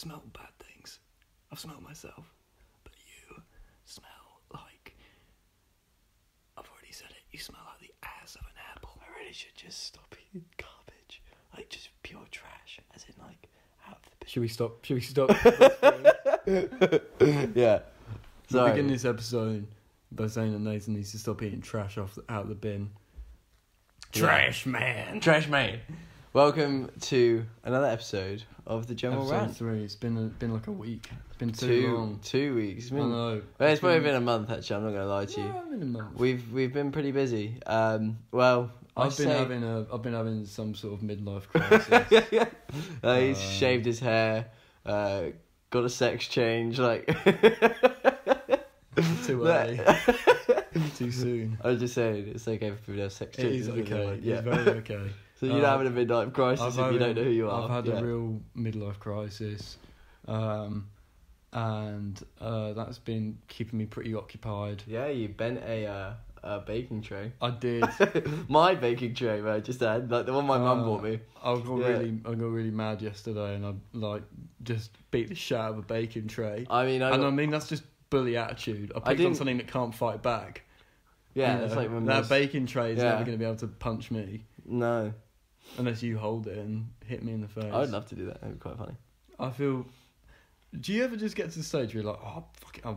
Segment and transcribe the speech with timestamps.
[0.00, 0.98] smelled bad things.
[1.52, 2.32] I've smelled myself,
[2.84, 3.42] but you
[3.84, 4.96] smell like.
[6.56, 7.22] I've already said it.
[7.30, 8.98] You smell like the ass of an apple.
[9.02, 11.22] I really should just stop eating garbage,
[11.54, 13.50] like just pure trash, as in like
[13.86, 14.82] out of the Should we stop?
[14.86, 15.28] Should we stop?
[16.46, 17.50] bin.
[17.54, 17.80] yeah.
[18.48, 18.70] Sorry.
[18.70, 19.66] Begin this episode
[20.12, 22.88] by saying that Nathan needs to stop eating trash off the, out of the bin.
[24.14, 24.22] Yeah.
[24.22, 25.20] Trash man.
[25.20, 25.80] Trash man.
[26.32, 29.56] Welcome to another episode of the General Episode Rant.
[29.56, 29.84] three.
[29.84, 31.10] It's been a, been like a week.
[31.28, 32.20] It's been too, Two long.
[32.22, 32.84] two weeks.
[32.84, 33.42] It's I been, know.
[33.58, 34.76] well, it's probably been a month actually.
[34.76, 35.46] I'm not gonna lie to you.
[35.46, 36.16] Yeah, been a month.
[36.18, 37.60] We've we've been pretty busy.
[37.66, 39.86] Um, well, I I've been say- having a.
[39.92, 41.92] I've been having some sort of midlife crisis.
[43.02, 44.46] uh, he's Um, shaved his hair,
[44.86, 45.22] uh,
[45.70, 46.78] got a sex change.
[46.78, 47.06] Like,
[49.24, 49.80] too early.
[50.96, 51.58] too soon.
[51.64, 53.68] I was just saying, it's okay for people to have sex It changes.
[53.68, 54.06] is isn't okay.
[54.10, 54.34] Like, yeah.
[54.36, 55.10] It's very okay.
[55.40, 57.64] So you're Uh, having a midlife crisis if you don't know who you are.
[57.64, 57.98] I've had yeah.
[58.00, 59.78] a real midlife crisis,
[60.28, 60.88] um,
[61.52, 64.82] and uh, that's been keeping me pretty occupied.
[64.86, 67.32] Yeah, you bent a uh, a baking tray.
[67.40, 67.84] I did.
[68.48, 71.20] my baking tray, man, just had like the one my mum Uh, bought me.
[71.42, 71.86] I got Yeah.
[71.88, 74.22] really, I got really mad yesterday, and I like
[74.62, 76.66] just beat the shit out of a baking tray.
[76.70, 78.90] I mean, I and got, I mean that's just bully attitude.
[78.92, 80.62] I picked on didn't- something that can't fight back.
[81.34, 83.10] yeah, You it's like when that baking tray is Yeah.
[83.12, 85.12] never going to be able to punch me No,
[85.78, 87.64] unless you hold it and hit me in the face.
[87.72, 88.38] I would love to do that.
[88.42, 88.94] It'd be quite funny.
[89.38, 89.86] I feel.
[90.78, 92.94] Do you ever just get to the stage where you're like, oh fuck it, I,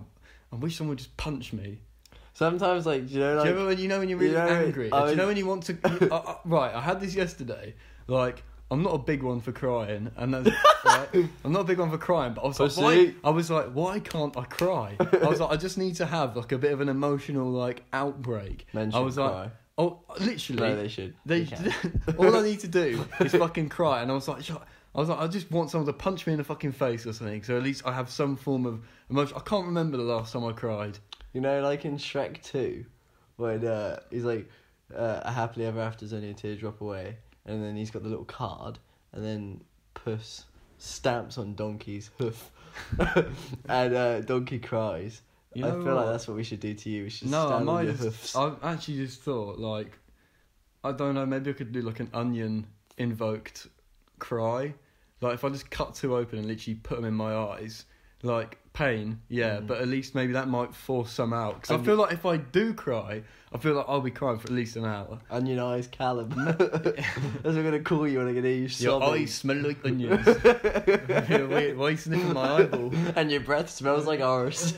[0.51, 1.79] I wish someone would just punch me?
[2.35, 4.31] Sometimes, like, do you know, like, do you ever when you know when you're really
[4.33, 4.91] you know, angry?
[4.91, 5.73] I do you know when you want to?
[6.01, 7.75] you- I- I- right, I had this yesterday.
[8.07, 10.49] Like, I'm not a big one for crying, and that's
[10.85, 11.07] right.
[11.45, 13.13] I'm not a big one for crying, but I was like, why?
[13.23, 14.95] I was like, why can't I cry?
[14.99, 17.83] I was like, I just need to have like a bit of an emotional like
[17.93, 18.65] outbreak.
[18.75, 19.41] I was cry.
[19.43, 20.61] like, oh, literally.
[20.61, 21.15] no, they should.
[21.25, 21.47] They,
[22.17, 25.19] all I need to do is fucking cry, and I was like, I was like,
[25.19, 27.63] I just want someone to punch me in the fucking face or something, so at
[27.63, 29.35] least I have some form of emotion.
[29.35, 30.99] I can't remember the last time I cried.
[31.33, 32.85] You know, like in Shrek 2,
[33.37, 34.49] when uh, he's like,
[34.95, 38.09] uh, a happily ever after is only a teardrop away, and then he's got the
[38.09, 38.77] little card,
[39.13, 39.61] and then
[39.95, 40.45] Puss
[40.77, 42.51] stamps on Donkey's hoof,
[43.69, 45.21] and uh, Donkey cries.
[45.55, 47.03] You I know feel like that's what we should do to you.
[47.03, 48.35] We should no, I might hoofs.
[48.35, 49.97] I actually just thought like,
[50.83, 51.25] I don't know.
[51.25, 53.67] Maybe I could do like an onion invoked
[54.19, 54.73] cry.
[55.21, 57.85] Like if I just cut two open and literally put them in my eyes,
[58.23, 59.67] like pain, yeah, Mm.
[59.67, 61.61] but at least maybe that might force some out.
[61.61, 63.21] Because I feel like if I do cry,
[63.53, 65.19] I feel like I'll be crying for at least an hour.
[65.29, 66.29] Onion eyes, Callum.
[66.47, 69.21] that's what I'm gonna call you when I get hear you Your sobbing.
[69.21, 70.25] eyes smell like onions.
[70.25, 72.91] why, why are you sniffing my eyeball?
[73.15, 74.73] and your breath smells like ours.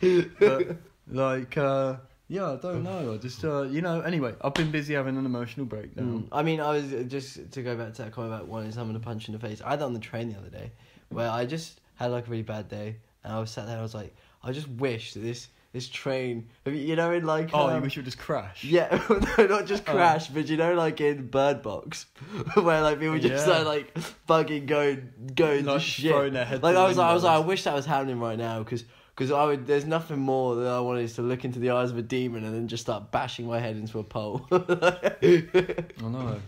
[0.00, 0.76] but
[1.08, 1.96] like uh
[2.28, 5.24] yeah i don't know i just uh you know anyway i've been busy having an
[5.26, 6.28] emotional breakdown Mm.
[6.32, 9.00] I mean, I was just to go back to that comment about wanting someone to
[9.00, 9.60] punch in the face.
[9.64, 10.72] I had that on the train the other day,
[11.10, 13.72] where I just had like a really bad day, and I was sat there.
[13.74, 17.50] and I was like, I just wish that this this train, you know, in like
[17.52, 18.88] oh you um, wish it would just crash Yeah,
[19.38, 19.92] no, not just Oh.
[19.92, 22.06] crash, but you know, like in Bird Box,
[22.54, 23.58] where like people just Yeah.
[23.58, 26.12] like, like fucking going going like to shit.
[26.12, 28.18] throwing their head Like I was, like, I was like, I wish that was happening
[28.20, 28.84] right now because
[29.14, 29.66] because I would.
[29.66, 32.44] There's nothing more that I wanted is to look into the eyes of a demon
[32.44, 34.46] and then just start bashing my head into a pole.
[34.52, 36.40] i know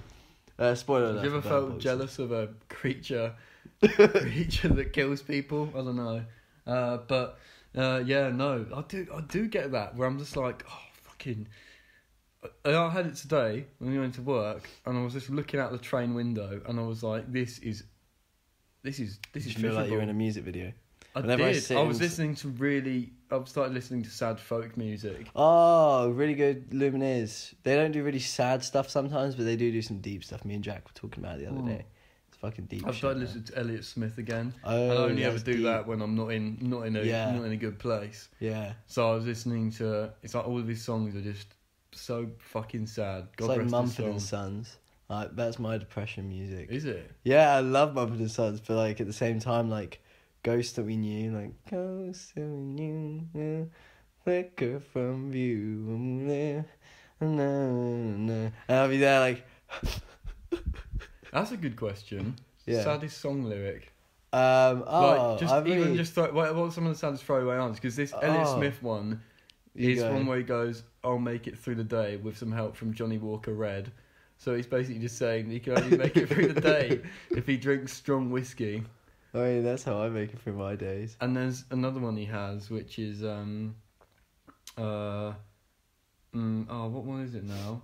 [0.58, 1.14] uh, spoiler alert.
[1.16, 1.82] have you ever felt Box.
[1.84, 3.34] jealous of a creature
[3.88, 6.24] creature that kills people i don't know
[6.66, 7.38] uh but
[7.76, 11.46] uh yeah no i do i do get that where i'm just like oh fucking
[12.64, 15.58] I I had it today when we went to work, and I was just looking
[15.58, 17.82] out the train window, and I was like, "This is,
[18.84, 20.72] this is, this Did is you feel like you're in a music video?
[21.16, 21.62] I Whenever I did.
[21.64, 23.12] sit I, was listening to really.
[23.32, 25.26] I've started listening to sad folk music.
[25.34, 27.54] Oh, really good Lumineers.
[27.64, 30.44] They don't do really sad stuff sometimes, but they do do some deep stuff.
[30.44, 31.66] Me and Jack were talking about it the other Hmm.
[31.68, 31.86] day.
[32.40, 32.86] Fucking deep.
[32.86, 34.54] I've shit, started listening to Elliott Smith again.
[34.62, 35.64] Oh, I only ever do deep.
[35.64, 37.32] that when I'm not in not in a Yeah.
[37.34, 38.28] not in a good place.
[38.38, 40.12] Yeah, So I was listening to.
[40.22, 41.48] It's like all of his songs are just
[41.92, 43.28] so fucking sad.
[43.36, 44.22] God it's like Mumford and.
[44.22, 44.76] Sons.
[45.08, 46.68] Like that's my depression music.
[46.70, 47.10] Is it?
[47.24, 50.00] Yeah, I love Mumford and Sons, but like at the same time, like
[50.44, 53.64] Ghost that we knew, like Ghost that we knew, yeah,
[54.22, 56.62] flicker from view, na,
[57.20, 57.26] na,
[58.16, 58.32] na.
[58.34, 59.44] and I'll be there like,
[61.32, 62.36] That's a good question.
[62.66, 62.82] Yeah.
[62.82, 63.92] Saddest song lyric.
[64.32, 67.24] um, oh, like just I've even really- just throw, what, what's some of the saddest
[67.24, 67.76] throwaway answers?
[67.80, 68.56] Because this Elliott Oh.
[68.58, 69.22] Smith one
[69.74, 70.12] is go.
[70.12, 73.18] one where he goes, "I'll make it through the day with some help from Johnnie
[73.18, 73.90] Walker Red."
[74.36, 77.56] So he's basically just saying he can only make it through the day if he
[77.56, 78.82] drinks strong whiskey.
[79.34, 81.16] I mean, that's how I make it through my days.
[81.20, 83.74] And there's another one he has, which is um,
[84.76, 85.32] uh,
[86.34, 87.82] mm, oh, what one is it now?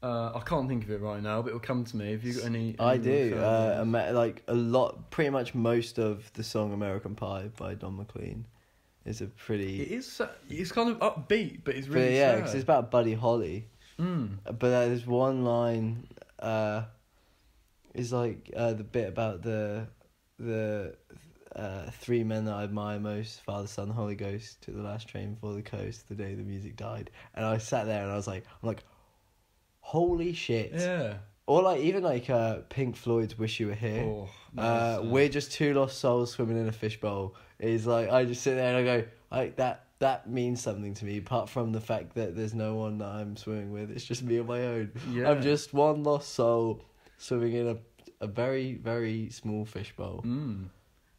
[0.00, 2.12] Uh, I can't think of it right now, but it'll come to me.
[2.12, 3.34] If you got any, I do.
[3.36, 8.46] Uh, like a lot, pretty much most of the song "American Pie" by Don McLean
[9.04, 9.82] is a pretty.
[9.82, 10.20] it is.
[10.48, 13.66] It's kind of upbeat, but it's but really yeah, because it's about Buddy Holly.
[13.98, 14.38] Mm.
[14.44, 16.06] But there's one line,
[16.38, 16.82] uh,
[17.94, 19.88] is like uh, the bit about the
[20.38, 20.94] the
[21.56, 24.62] uh, three men that I admire most: Father, Son, Holy Ghost.
[24.62, 27.86] Took the last train for the coast the day the music died, and I sat
[27.86, 28.84] there and I was like, I'm like,
[29.88, 30.72] holy shit!
[30.74, 31.14] Yeah.
[31.46, 35.10] Or like even like uh, Pink Floyd's "Wish You Were Here." Oh, Uh, is, uh,
[35.10, 37.34] we're just two lost souls swimming in a fishbowl.
[37.58, 39.84] Is like I just sit there and I go, like that.
[40.00, 41.18] That means something to me.
[41.18, 44.38] Apart from the fact that there's no one that I'm swimming with, it's just me
[44.38, 44.92] on my own.
[45.10, 45.28] Yeah.
[45.30, 46.84] I'm just one lost soul
[47.16, 47.76] swimming in a
[48.20, 50.22] a very very small fishbowl.
[50.24, 50.66] Mm.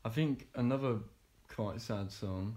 [0.06, 1.00] I think another
[1.48, 2.56] quite sad song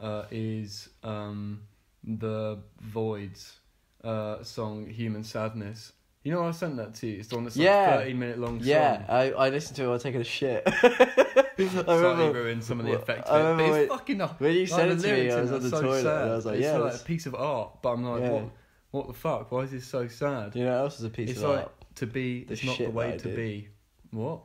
[0.00, 1.62] uh, is um,
[2.02, 3.60] the Voids
[4.04, 5.92] uh, song "Human Sadness."
[6.22, 7.18] You know, I sent that to you.
[7.18, 7.98] It's the one that's like Yeah.
[7.98, 8.58] thirteen minute long.
[8.62, 9.04] Yeah.
[9.08, 10.62] I I listened to it while taking a shit.
[10.66, 10.70] I
[11.56, 12.92] Slightly remember ruined some of the.
[12.92, 14.40] I of it, but it's when- fucking up.
[14.40, 16.22] when you Like, said the it to me, I was on the so toilet sad.
[16.22, 17.82] and I was like, it's yeah, like this- a piece of art.
[17.82, 18.30] But I'm like, Yeah.
[18.30, 18.50] what?
[18.90, 19.50] What the fuck?
[19.52, 20.54] Why is this so sad?
[20.56, 21.72] you know what else is a piece it's of like art?
[21.96, 22.44] to be.
[22.44, 23.68] The it's not the way to be.
[24.10, 24.40] What?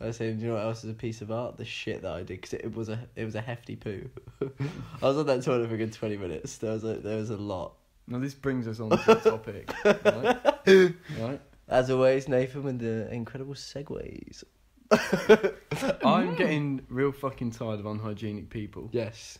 [0.00, 1.56] I was saying, do you know what else is a piece of art?
[1.58, 4.10] The shit that I did because it, it was a it was a hefty poo.
[4.40, 6.58] I was on that toilet for a good twenty minutes.
[6.58, 7.74] There was a there was a lot.
[8.08, 9.72] Now this brings us on to the topic.
[9.84, 10.94] right?
[11.20, 11.40] right?
[11.68, 14.44] As always, Nathan with the incredible segues.
[16.04, 18.88] I'm getting real fucking tired of unhygienic people.
[18.92, 19.38] Yes.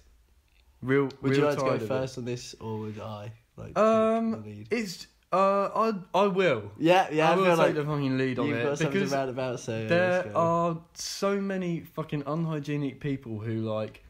[0.81, 1.05] Real.
[1.21, 1.89] Would real you like to go of it.
[1.89, 4.69] first on this, or would I like Um, take the lead?
[4.71, 5.07] It's.
[5.33, 5.71] Uh,
[6.15, 6.73] I I will.
[6.79, 7.31] Yeah, yeah.
[7.31, 9.61] I I, will feel take like the fucking lead on you've it something because roundabout.
[9.61, 10.31] So yeah, there go.
[10.35, 14.03] are so many fucking unhygienic people who like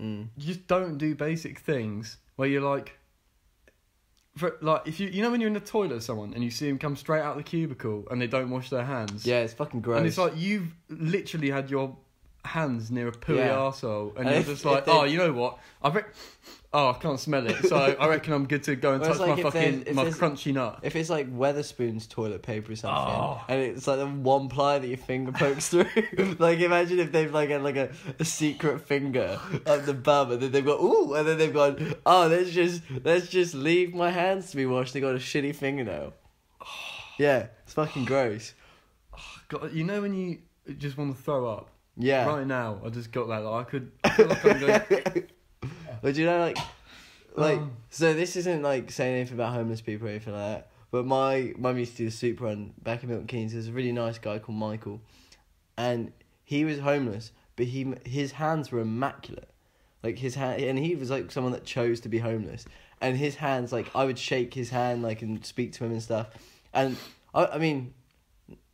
[0.00, 0.28] Mm.
[0.36, 2.98] just don't do basic things where you're like.
[4.36, 6.50] For, like if you you know when you're in the toilet with someone and you
[6.50, 9.54] see them come straight out the cubicle and they don't wash their hands Yeah, it's
[9.54, 9.98] fucking gross.
[9.98, 11.96] and it's like you've literally had your
[12.46, 13.50] hands near a pooey Yeah.
[13.56, 16.02] arsehole and, And you're if- just like oh you know what I re-
[16.72, 19.20] oh I can't smell it so I reckon I'm good to go and Well, touch
[19.20, 23.40] like my fucking my crunchy nut If it's like Wetherspoon's toilet paper or something, Oh.
[23.48, 25.86] and it's like the one ply that your finger pokes through.
[26.38, 30.42] like imagine if they've like had like a, a secret finger up the bum, and
[30.42, 34.10] then they've got ooh, and then they've gone oh let's just let's just leave my
[34.10, 34.92] hands to be washed.
[34.94, 36.12] They got a shitty fingernail.
[37.18, 38.52] Yeah, it's fucking gross.
[39.48, 40.38] God, you know when you
[40.76, 42.26] just want to throw up Yeah.
[42.26, 45.24] right now I just got that like I could I feel like I'm going
[46.02, 46.58] But you know, like,
[47.34, 47.72] like Um.
[47.90, 50.70] so this isn't like saying anything about homeless people or anything like that.
[50.90, 53.52] But my mum used to do a soup run back in Milton Keynes.
[53.52, 55.00] There's a really nice guy called Michael,
[55.76, 56.12] and
[56.44, 59.50] he was homeless, but he his hands were immaculate.
[60.02, 62.64] Like his hand, and he was like someone that chose to be homeless.
[63.00, 66.02] And his hands, like I would shake his hand, like and speak to him and
[66.02, 66.28] stuff.
[66.72, 66.96] And
[67.34, 67.92] I, I mean,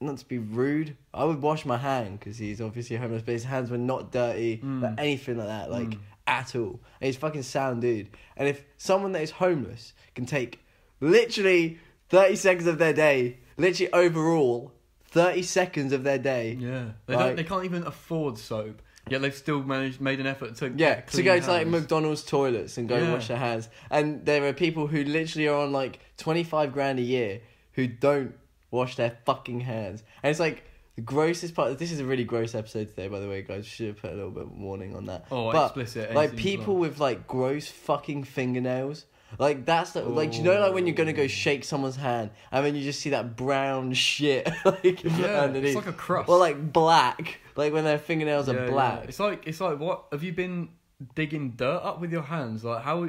[0.03, 3.45] not to be rude, I would wash my hand because he's obviously homeless, but his
[3.45, 4.83] hands were not dirty, Mm.
[4.83, 5.99] or anything like that, like Mm.
[6.27, 6.81] at all.
[7.01, 8.09] And he's fucking sound dude.
[8.37, 10.61] And if someone that is homeless can take
[11.01, 11.79] literally
[12.09, 14.73] thirty seconds of their day, literally overall
[15.07, 18.81] thirty seconds of their day, yeah they Like- don't they can't even afford soap
[19.11, 21.67] yet they've still managed made an effort to Yeah, to go to like.
[21.67, 23.13] McDonald's toilets and go Yeah.
[23.13, 23.69] wash their hands.
[23.91, 27.41] And there are people who literally are on like 25 grand a year
[27.73, 28.35] who don't
[28.73, 30.03] wash their fucking hands.
[30.25, 30.65] And it's like
[30.97, 31.79] the grossest part.
[31.79, 33.65] This is a really gross episode today, by the way, guys.
[33.67, 35.27] Should have put a little bit of warning on that.
[35.31, 39.05] oh but explicit like people with like gross fucking fingernails.
[39.39, 42.67] Like that's the, like you know like when you're gonna go shake someone's hand and
[42.67, 45.69] then you just see that brown shit like yeah underneath.
[45.75, 48.71] it's like a crust or like black, like when their fingernails Yeah, are yeah.
[48.71, 49.05] black.
[49.09, 50.69] It's like it's like what have you been
[51.15, 52.63] digging dirt up with your hands?
[52.63, 53.05] Like how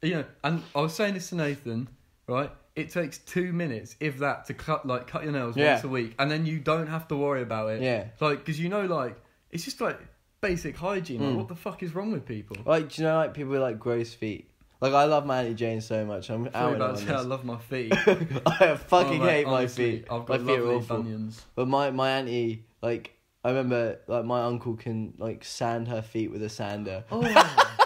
[0.00, 0.24] you know?
[0.44, 1.88] And I was saying this to Nathan,
[2.28, 2.52] right?
[2.76, 5.74] It takes two minutes, if that, to cut like cut your nails Yeah.
[5.74, 7.82] once a week, and then you don't have to worry about it.
[7.82, 8.06] Yeah.
[8.20, 9.16] Like because you know, like
[9.50, 9.98] it's just like
[10.40, 11.20] basic hygiene.
[11.20, 11.36] Like, Mm.
[11.36, 12.56] what the fuck is wrong with people?
[12.66, 14.50] Like, do you know, like people with like gross feet.
[14.80, 16.28] Like, I love my Auntie Jane so much.
[16.30, 17.16] I'm Sorry out about that.
[17.16, 17.92] I love my feet.
[18.46, 20.06] I fucking Oh, hate my honestly, feet.
[20.10, 20.96] I've my feet are lovely awful.
[20.98, 21.42] bunions.
[21.54, 23.14] But my my auntie, like,
[23.44, 27.04] I remember, like, my uncle can like sand her feet with a sander.
[27.10, 27.22] Oh,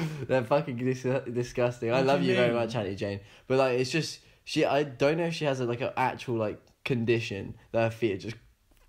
[0.28, 1.92] They're fucking dis- disgusting.
[1.92, 3.20] I love you you very much, Auntie Jane.
[3.46, 4.64] But like, it's just she.
[4.64, 8.12] I don't know if she has a, like an actual like condition that her feet
[8.12, 8.36] are just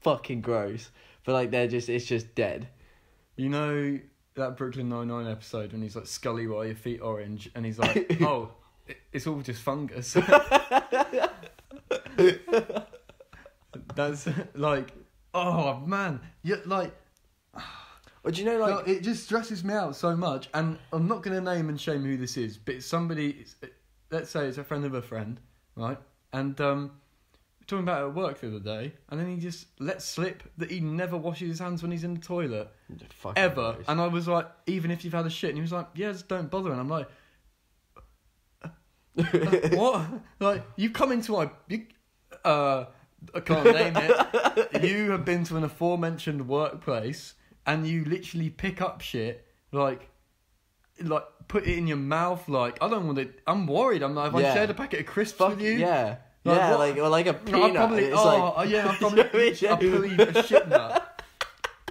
[0.02, 0.90] fucking gross.
[1.24, 2.68] But like, they're just it's just dead.
[3.36, 4.00] you know
[4.36, 7.50] that Brooklyn Nine Nine episode when he's like Scully, why are your feet orange?
[7.56, 8.52] And he's like, oh,
[9.12, 10.16] it's all just fungus.
[13.96, 14.92] That's like
[15.34, 16.94] oh man, yeah, like
[18.26, 20.50] Or do you know, like, no, it just stresses me out so much.
[20.56, 23.38] And I'm not gonna name and shame who this is, but it's somebody.
[23.40, 23.56] It's,
[24.10, 25.40] let's say it's a friend of a friend,
[25.76, 26.00] right?
[26.34, 26.92] And um,
[27.60, 30.42] we're talking about it at work the other day, and then he just let slip
[30.58, 32.72] that he never washes his hands when he's in the toilet
[33.10, 33.78] fucking ever.
[33.88, 36.12] And I was like, even if you've had a shit, and he was like, yeah,
[36.12, 36.72] just don't bother.
[36.72, 37.08] And I'm like,
[39.74, 40.04] what?
[40.40, 41.86] like you come into my, you,
[42.44, 42.86] uh,
[43.36, 44.84] I can't name it.
[44.84, 50.10] You have been to an aforementioned workplace, and you literally pick up shit like,
[51.02, 52.48] like put it in your mouth.
[52.48, 53.30] Like I don't want to.
[53.48, 54.04] I'm worried.
[54.04, 56.18] I'm like, if I shared a packet of crisps Fuck with you, yeah.
[56.44, 56.80] Like yeah, what?
[56.80, 57.64] like or like a No, peanut.
[57.64, 59.56] I'd probably, it's oh, like, yeah, I'd You probably, know what I mean?
[59.66, 61.24] I'd probably a shit nut.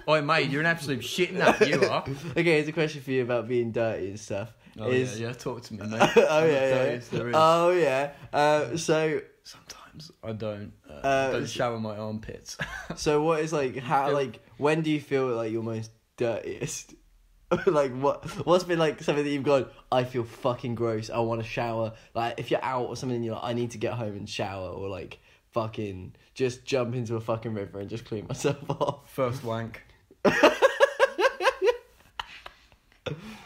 [0.07, 1.67] Oi, mate, you're an absolute shit nut.
[1.67, 2.03] You are.
[2.03, 4.53] okay, here's a question for you about being dirty and stuff.
[4.79, 5.33] Oh is yeah, yeah.
[5.33, 5.99] Talk to me, mate.
[6.15, 6.69] oh yeah, yeah.
[6.69, 7.35] dirtiest there is.
[7.37, 8.11] Oh yeah.
[8.31, 9.84] Uh, so Sometimes
[10.23, 10.73] I don't.
[10.89, 12.57] Uh, Uh, don't shower my armpits.
[12.95, 16.93] so what is like how like when do you feel like you're most dirtiest?
[17.67, 19.67] like what what's been like something that you've gone?
[19.91, 21.09] I feel fucking gross.
[21.09, 21.93] I want to shower.
[22.13, 24.69] Like if you're out or something, you're like I need to get home and shower
[24.69, 25.19] or like
[25.51, 29.13] fucking just jump into a fucking river and just clean myself off.
[29.13, 29.81] First wank.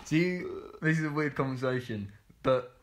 [0.07, 0.71] Do you?
[0.81, 2.75] This is a weird conversation, but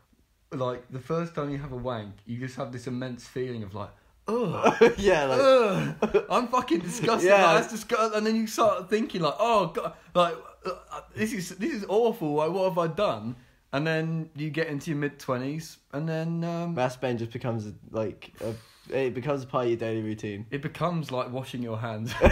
[0.53, 3.75] like the first time you have a wank, you just have this immense feeling of
[3.75, 3.91] like,
[4.29, 7.31] oh, yeah, like Ugh, I'm fucking disgusted.
[7.31, 7.45] Yeah.
[7.45, 8.17] Like, that's disgusting.
[8.17, 10.35] And then you start thinking like, oh god, like
[10.65, 12.35] uh, this is this is awful.
[12.35, 13.37] Like, what have I done?
[13.73, 17.73] And then you get into your mid twenties, and then um, mass spend just becomes
[17.91, 18.55] like a,
[18.91, 20.47] it becomes a part of your daily routine.
[20.51, 22.15] it becomes like washing your hands.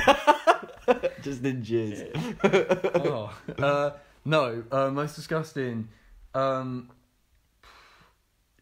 [1.23, 2.11] just in jizz.
[3.07, 3.91] oh, uh,
[4.25, 5.89] no, uh, most disgusting.
[6.35, 6.91] Um,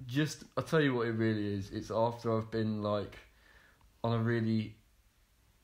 [0.06, 1.70] just, I'll tell you what it really is.
[1.70, 3.16] It's after I've been like
[4.04, 4.76] on a really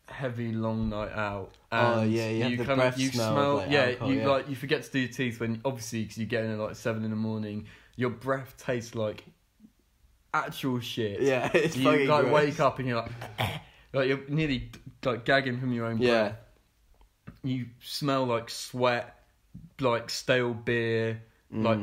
[0.09, 1.53] heavy long night out.
[1.73, 4.29] Oh, and yeah, you the kind breath you smell smell, like, yeah, alcohol, you yeah.
[4.29, 6.77] like you forget to do your teeth when obviously because you get in at like
[6.77, 7.67] seven in the morning.
[7.97, 9.25] Your breath tastes like
[10.33, 11.21] actual shit.
[11.21, 12.33] Yeah, it's you like gross.
[12.33, 13.11] wake up and you're like,
[13.93, 14.71] like you're nearly
[15.05, 16.09] like gagging from your own breath.
[16.09, 16.33] Yeah.
[17.43, 19.19] You smell like sweat,
[19.81, 21.65] like stale beer, Mm.
[21.65, 21.79] like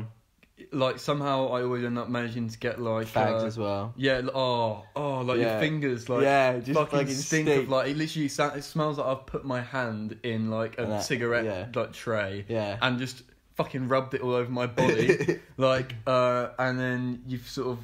[0.98, 3.94] somehow I always end up managing to get like fags uh, as well.
[3.98, 5.52] Yeah, oh, oh, like Yeah.
[5.52, 7.64] your fingers, like yeah, just fucking, fucking stink, stink.
[7.64, 7.98] of like it.
[7.98, 11.68] Literally, it smells like I've put my hand in like a that- cigarette yeah.
[11.74, 12.78] like tray yeah.
[12.82, 13.24] and just
[13.56, 17.80] fucking rubbed it all over my body, like, uh, and then you've sort of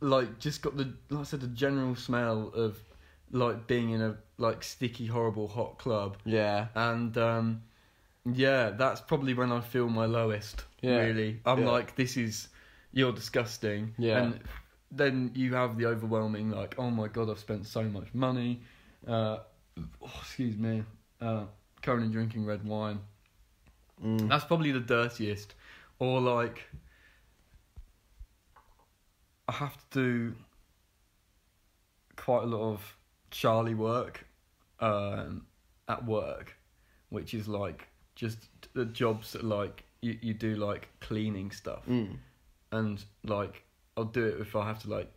[0.00, 2.78] like just got the like I said the general smell of
[3.32, 6.66] like being in a like sticky, horrible, hot club, yeah.
[6.74, 7.62] and um,
[8.32, 10.64] yeah, that's probably when I feel my lowest.
[10.82, 10.96] Yeah.
[10.98, 11.70] Really, I'm Yeah.
[11.70, 12.48] like, this is
[12.92, 13.94] you're disgusting.
[13.98, 14.18] Yeah.
[14.22, 14.40] and
[14.90, 18.62] then you have the overwhelming like, oh my god, I've spent so much money.
[19.06, 19.38] Uh,
[20.02, 20.82] oh, excuse me.
[21.20, 21.44] Uh,
[21.82, 23.00] currently drinking red wine.
[24.02, 24.28] Mm.
[24.28, 25.54] That's probably the dirtiest.
[25.98, 26.62] Or like
[29.48, 30.34] I have to do
[32.16, 32.96] quite a lot of
[33.30, 34.26] Charlie work
[34.80, 35.46] um,
[35.88, 36.56] at work,
[37.10, 37.86] which is like
[38.16, 38.38] just
[38.74, 42.16] the jobs that like you, you do like cleaning stuff Mm.
[42.72, 43.62] and like
[43.96, 45.10] I'll do it if I have to like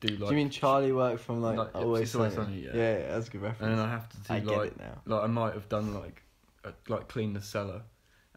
[0.00, 2.34] do like Do you mean Charlie work from like, like, Always Sunny?
[2.34, 2.70] Sunny, yeah.
[2.74, 3.70] yeah, that's a good reference.
[3.70, 4.72] and then I have to do I like
[5.06, 6.22] like I might have done like
[6.64, 7.82] uh, like clean the cellar,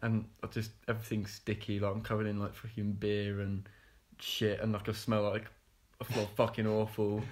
[0.02, 1.80] and I just everything's sticky.
[1.80, 3.68] Like I'm covered in like freaking beer and
[4.20, 5.46] shit, and like I smell like
[6.00, 7.22] I feel fucking awful,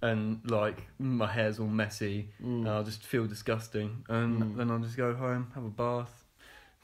[0.00, 2.30] and like my hair's all messy.
[2.42, 2.60] Mm.
[2.60, 4.56] And I just feel disgusting, and Mm.
[4.56, 6.24] then I'll just go home, have a bath,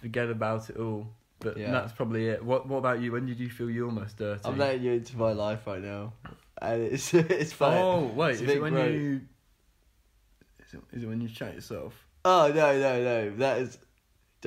[0.02, 1.06] forget about it all.
[1.40, 1.70] But Yeah.
[1.72, 2.44] that's probably it.
[2.44, 3.12] What What about you?
[3.12, 4.42] When did you feel your most dirty?
[4.44, 6.12] I'm letting you into my life right now,
[6.60, 7.78] and it's it's fine.
[7.78, 8.92] oh wait, It's is it when gross.
[8.94, 9.20] you?
[10.66, 11.94] Is it, is it when you chat yourself?
[12.24, 13.30] Oh no no no!
[13.36, 13.78] That is,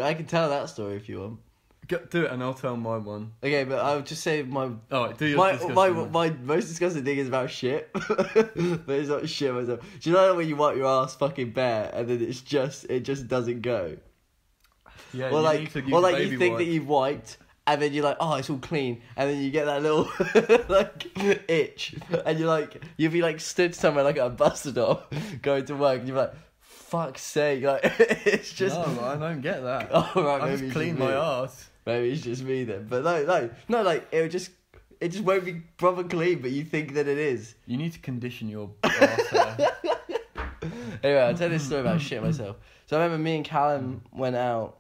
[0.02, 1.40] I can tell that story if you want.
[1.88, 3.34] Go, do it, and I'll tell my one.
[3.44, 6.12] Okay, but I'll just say my Oh, do your my my one.
[6.12, 9.82] my most disgusting thing is about shit, but it's not shit myself.
[10.00, 13.02] Do you know when you wipe your ass fucking bare and then it's just it
[13.02, 13.98] just doesn't go,
[15.16, 16.60] Yeah, or like need to use or like you think wipe.
[16.60, 19.66] that you've wiped and then you're like oh it's all clean and then you get
[19.66, 20.08] that little
[20.70, 21.08] like
[21.50, 21.96] itch
[22.26, 25.76] and you're like you'll be like stood somewhere like at a bus stop going to
[25.76, 27.82] work and you're like fuck's sake like
[28.26, 29.90] it's just No, I don't get that.
[29.92, 31.70] Oh, right, I just clean my ass.
[31.86, 32.88] Maybe it's just me then.
[32.90, 33.82] But no, no, no.
[33.84, 34.52] Like it would just,
[35.00, 36.40] it just won't be proper clean.
[36.42, 37.56] But you think that it is.
[37.66, 39.58] You need to condition your ass hair.
[41.04, 42.58] Anyway, I'll tell you this story about shit myself.
[42.88, 44.78] So I remember me and Callum went out.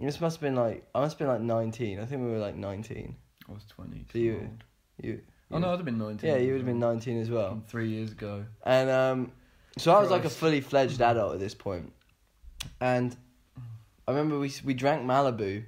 [0.00, 1.98] This must have been like I must have been like nineteen.
[2.00, 3.16] I think we were like nineteen.
[3.48, 4.06] I was 20.
[4.12, 4.64] So you- old.
[5.02, 5.20] You.
[5.50, 6.28] Oh, no, I'd have been 19.
[6.28, 7.62] Yeah, you would have been nineteen as well.
[7.68, 8.44] Three years ago.
[8.66, 9.32] And um,
[9.78, 11.90] So I was like a fully fledged adult at this point,
[12.80, 13.16] and
[14.06, 15.64] I remember we we drank Malibu.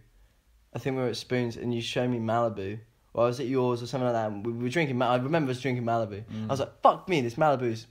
[0.75, 2.79] I think we were at Spoons, and you showed me Malibu.
[3.15, 4.31] Or I was it yours or something like that?
[4.31, 5.01] and We were drinking.
[5.03, 6.23] I remember us drinking Malibu.
[6.25, 6.45] Mm.
[6.45, 7.87] I was like, "Fuck me, this Malibu's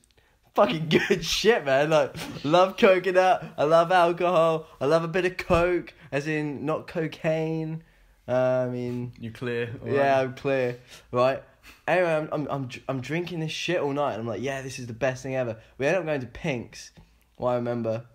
[0.55, 3.43] fucking good shit, man." Like, love coconut.
[3.57, 4.67] I love alcohol.
[4.81, 7.83] I love a bit of coke, as in not cocaine.
[8.27, 9.75] Uh, I mean, You clear?
[9.81, 10.21] all yeah, right?
[10.23, 10.77] I'm clear,
[11.11, 11.41] right?
[11.87, 14.61] Anyway, I'm, I'm I'm dr- I'm drinking this shit all night, and I'm like, yeah,
[14.61, 15.57] this is the best thing ever.
[15.77, 16.91] We end up going to Pink's,
[17.37, 18.05] well, I remember,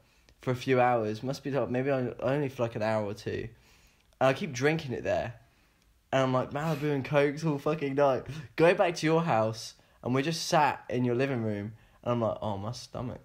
[0.41, 1.23] for a few hours.
[1.25, 3.49] Must be like maybe only for like an hour or two,
[4.21, 5.35] and I keep drinking it there,
[6.13, 8.25] and I'm like Malibu and cokes all fucking night.
[8.55, 9.75] Go back to your house,
[10.05, 11.73] and we're just sat in your living room,
[12.05, 13.21] and I'm like, oh my stomach,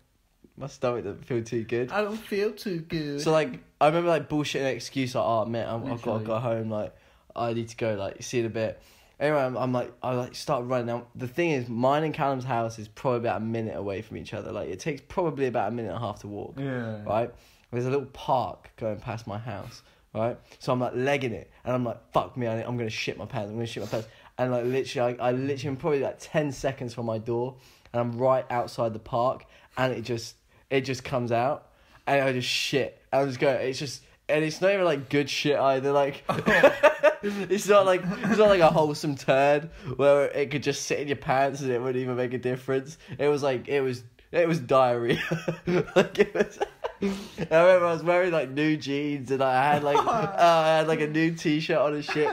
[0.58, 1.92] my stomach doesn't feel too good.
[1.92, 3.22] I don't feel too good.
[3.22, 6.26] So like I remember like bullshit an excuse like oh man I'm, I've got to
[6.26, 6.96] go home like
[7.36, 8.82] I need to go like see it a bit.
[9.20, 10.88] Anyway, I'm, I'm like I like start running.
[10.88, 14.18] Now the thing is, mine and Callum's house is probably about a minute away from
[14.18, 14.52] each other.
[14.52, 16.56] Like it takes probably about a minute and a half to walk.
[16.58, 17.04] yeah.
[17.04, 17.34] Right?
[17.72, 19.84] There's a little park going past my house.
[20.14, 20.38] Right?
[20.58, 23.26] So I'm like legging it, and I'm like fuck me, I- I'm gonna shit my
[23.26, 23.50] pants.
[23.50, 24.08] I'm gonna shit my pants.
[24.40, 27.58] And like literally, I, I literally am probably like ten seconds from my door,
[27.94, 29.46] and I'm right outside the park,
[29.78, 30.36] and it just
[30.70, 31.70] it just comes out,
[32.08, 33.02] and I just shit.
[33.12, 33.50] I just go.
[33.50, 35.92] It's just and it's not even like good shit either.
[35.92, 36.24] Like
[37.24, 41.08] it's not like it's not like a wholesome turd where it could just sit in
[41.08, 42.98] your pants and it wouldn't even make a difference.
[43.18, 45.22] It was like it was it was diarrhea.
[45.96, 46.60] like it was.
[47.02, 50.88] I remember I was wearing like new jeans and I had like uh, I had
[50.88, 52.30] like a new t-shirt on and shit.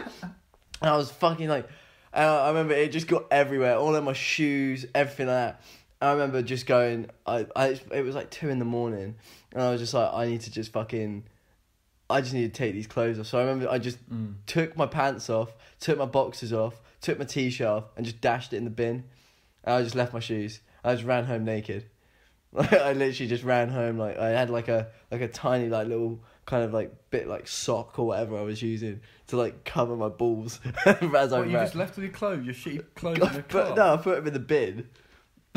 [0.83, 1.69] And I was fucking like,
[2.17, 5.61] and I I remember it just got everywhere, all in my shoes, everything like that.
[6.01, 9.15] I remember just going, I, I, it was like two in the morning,
[9.53, 11.25] and I was just like, I need to just fucking,
[12.11, 13.27] I just need to take these clothes off.
[13.27, 14.35] So I remember I just Mm.
[14.47, 18.53] took my pants off, took my boxers off, took my t-shirt off, and just dashed
[18.53, 19.05] it in the bin.
[19.65, 20.61] And I just left my shoes.
[20.85, 21.87] I just ran home naked.
[22.57, 26.21] I literally just ran home like I had like a like a tiny like little
[26.47, 30.09] kind of like bit like sock or whatever I was using to like cover my
[30.09, 31.53] balls as I you ran.
[31.53, 33.63] just left with your clothes, your shitty clothes in the car?
[33.65, 34.89] but no, I put them in the bin.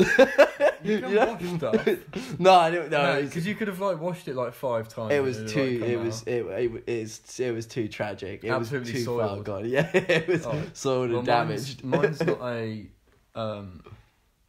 [0.82, 1.26] you can know?
[1.38, 2.38] wash stuff.
[2.38, 2.90] No, I didn't.
[2.90, 5.12] No, No, it because you could have like washed it like five times.
[5.12, 5.78] it was too.
[5.78, 6.04] like, It out.
[6.04, 6.22] was.
[6.22, 6.46] It.
[6.46, 6.84] It.
[6.86, 7.38] It's.
[7.38, 8.42] It was too tragic.
[8.42, 9.68] It Absolutely was too far gone.
[9.68, 10.62] Yeah, it was Oh.
[10.72, 11.84] soiled Well, and mine's- damaged.
[11.84, 12.86] Mine's, not a,
[13.34, 13.82] um,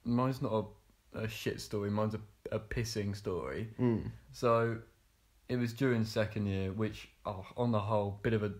[0.06, 0.66] mine's not
[1.14, 1.90] a, a shit story.
[1.92, 3.68] Mine's a, a pissing story.
[3.80, 4.10] Mm.
[4.32, 4.78] So,
[5.52, 8.52] it was during second year, which oh, on the whole, bit of a,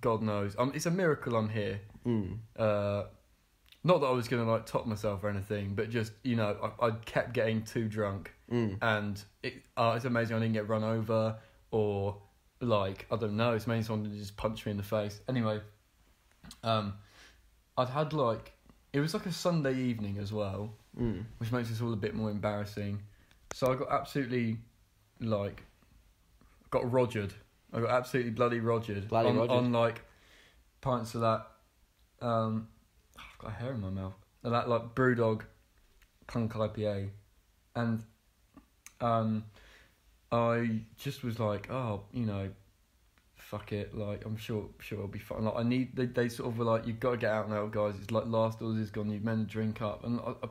[0.00, 1.80] God knows, um, it's a miracle I'm here.
[2.06, 2.38] Mm.
[2.58, 3.04] Uh,
[3.84, 6.86] not that I was gonna like top myself or anything, but just you know, I,
[6.86, 8.78] I kept getting too drunk, Mm.
[8.82, 11.36] and it, uh, it's amazing I didn't get run over
[11.70, 12.16] or
[12.60, 13.52] like I don't know.
[13.52, 15.20] It's mainly someone just punch me in the face.
[15.28, 15.60] Anyway,
[16.62, 16.94] um,
[17.76, 18.52] I'd had like
[18.92, 21.24] it was like a Sunday evening as well, Mm.
[21.38, 23.00] which makes this all a bit more embarrassing.
[23.54, 24.58] So I got absolutely
[25.20, 25.62] like
[26.70, 27.32] got rogered.
[27.72, 29.50] I got absolutely bloody rogered Bloody on, rogered.
[29.50, 30.02] on like
[30.80, 31.46] pints of that.
[32.20, 32.68] Um,
[33.18, 34.14] I've got hair in my mouth.
[34.42, 35.42] And that like BrewDog
[36.28, 37.10] Punk IPA,
[37.74, 38.04] and
[39.00, 39.44] um,
[40.30, 42.50] I just was like, oh, you know,
[43.34, 43.96] fuck it.
[43.96, 45.44] Like I'm sure, sure it'll be fine.
[45.44, 45.96] Like I need.
[45.96, 47.94] They, they sort of were like, you've got to get out now, guys.
[48.00, 49.10] It's like last doors is gone.
[49.10, 50.48] You've to drink up, and I, I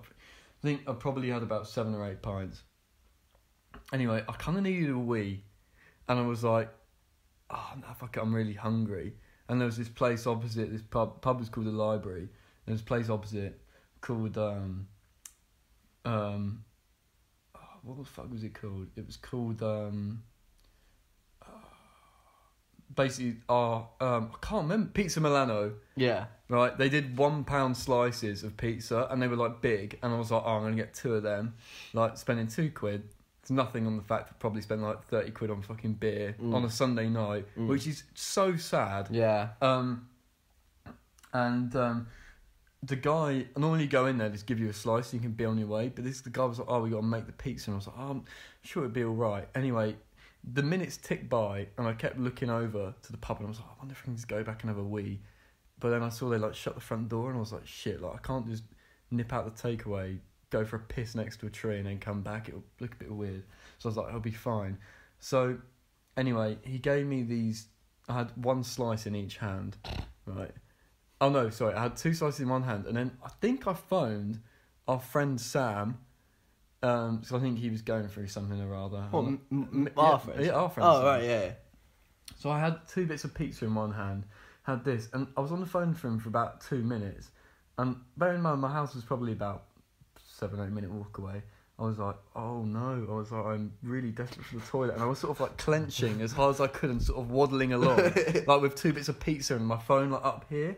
[0.62, 2.64] think I probably had about seven or eight pints.
[3.94, 5.44] Anyway, I kind of needed a wee,
[6.08, 6.70] and I was like,
[7.50, 9.14] oh no, fuck it, I'm really hungry.
[9.50, 11.22] And there was this place opposite this pub.
[11.22, 12.28] Pub was called the Library.
[12.66, 13.60] There was a place opposite
[14.02, 14.88] called um
[16.06, 16.64] um
[17.56, 18.88] oh, what the fuck was it called?
[18.96, 20.24] It was called um
[21.42, 21.46] uh,
[22.94, 25.74] basically uh, um I can't remember Pizza Milano.
[25.96, 26.26] Yeah.
[26.50, 30.18] Right, they did one pound slices of pizza and they were like big, and I
[30.18, 31.56] was like, oh, I'm gonna get two of them.
[31.94, 33.04] Like spending two quid.
[33.48, 36.54] It's nothing on the fact that probably spend like thirty quid on fucking beer Mm.
[36.54, 37.68] on a Sunday night, Mm.
[37.70, 39.08] which is so sad.
[39.10, 39.52] Yeah.
[39.62, 40.10] Um,
[41.32, 42.08] and um,
[42.84, 45.46] the guy normally you go in there just give you a slice, you can be
[45.46, 45.88] on your way.
[45.88, 47.78] But this the guy was like, "Oh, we got to make the pizza," and I
[47.78, 48.26] was like, oh, "I'm
[48.64, 49.96] sure it'd be all right." Anyway,
[50.44, 53.60] the minutes ticked by, and I kept looking over to the pub, and I was
[53.60, 55.22] like, "I wonder if I can just go back and have a wee."
[55.80, 58.02] But then I saw they like shut the front door, and I was like, "Shit!
[58.02, 58.64] Like I can't just
[59.10, 62.22] nip out the takeaway, go for a piss next to a tree, and then come
[62.22, 62.50] back.
[62.50, 63.44] It'll look a bit weird."
[63.80, 64.78] So I was like, "I'll be fine."
[65.20, 65.58] So
[66.16, 67.68] anyway, he gave me these.
[68.10, 69.78] I had one slice in each hand,
[70.26, 70.52] right?
[71.20, 71.74] Oh no, sorry.
[71.74, 74.40] I had two slices in one hand, and then I think I phoned
[74.88, 75.98] our friend Sam,
[76.84, 79.04] um, because I think he was going through something or other.
[79.12, 80.46] And m- m- yeah, our friends?
[80.46, 80.90] Yeah, our friend.
[80.90, 81.06] Oh Sam.
[81.06, 81.52] right, yeah.
[82.38, 84.26] So I had two bits of pizza in one hand,
[84.64, 87.32] had this, and I was on the phone for him for about two minutes.
[87.78, 89.66] And bear in mind, my house was probably about
[90.38, 91.42] seven, eight minute walk away.
[91.80, 93.06] I was like, oh no.
[93.10, 94.94] I was like, I'm really desperate for the toilet.
[94.96, 97.30] And I was sort of like clenching as hard as I could and sort of
[97.30, 97.98] waddling along,
[98.48, 100.78] like with two bits of pizza and my phone like up here.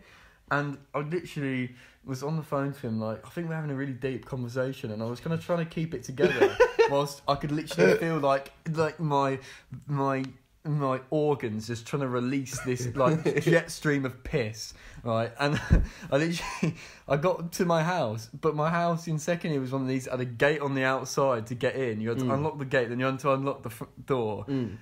[0.52, 3.76] And I literally was on the phone to him, like, I think we're having a
[3.76, 4.92] really deep conversation.
[4.92, 6.56] And I was kind of trying to keep it together
[6.90, 9.40] whilst I could literally feel like, like my,
[9.88, 10.24] my,
[10.66, 15.32] my organs just trying to release this like jet stream of piss, right?
[15.40, 15.60] And
[16.12, 16.76] I literally,
[17.08, 20.08] I got to my house, but my house in second year was one of these
[20.08, 22.02] had a gate on the outside to get in.
[22.02, 22.34] You had to Mm.
[22.34, 24.46] unlock the gate, then you had to unlock the front door.
[24.48, 24.78] Mm.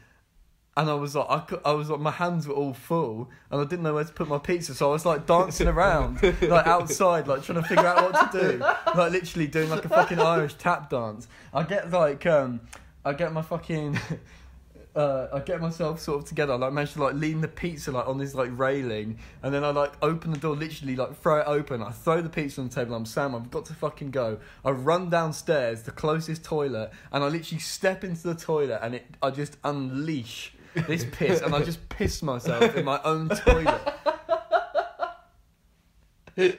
[0.75, 3.63] And I was like, I, I was like, my hands were all full, and I
[3.63, 7.27] didn't know where to put my pizza, so I was like dancing around, like outside,
[7.27, 10.53] like trying to figure out what to do, like literally doing like a fucking Irish
[10.55, 11.27] tap dance.
[11.53, 12.61] I get like, um,
[13.03, 13.97] I get my fucking,
[14.97, 16.53] uh, I get myself sort of together.
[16.53, 19.63] I like managed to like lean the pizza like on this like railing, and then
[19.63, 21.81] I like open the door, literally like throw it open.
[21.83, 22.95] I throw the pizza on the table.
[22.95, 23.35] I'm Sam.
[23.35, 24.39] I've got to fucking go.
[24.65, 29.05] I run downstairs, the closest toilet, and I literally step into the toilet, and it
[29.21, 33.81] I just unleash this piss, and I just piss myself in my own toilet.
[36.35, 36.57] That's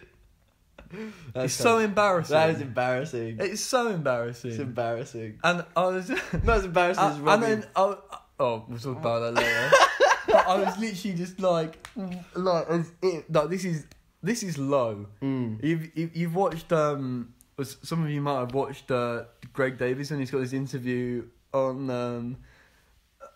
[1.35, 2.35] it's so embarrassing.
[2.35, 3.37] That is embarrassing.
[3.41, 4.51] it's so embarrassing.
[4.53, 5.39] It's embarrassing.
[5.45, 6.09] and I was.
[6.45, 7.45] Not as embarrassing as Uh, Robbie.
[7.47, 7.97] and then I,
[8.41, 9.71] oh, we'll talk about that later.
[10.27, 11.87] but I was literally just like,
[12.35, 13.87] like, as it, like this is
[14.23, 15.07] this is low.
[15.23, 15.63] Mm.
[15.65, 20.19] You've you've, you've watched um, some of you might have watched uh, Greg Davison.
[20.19, 22.37] He's got this interview on um.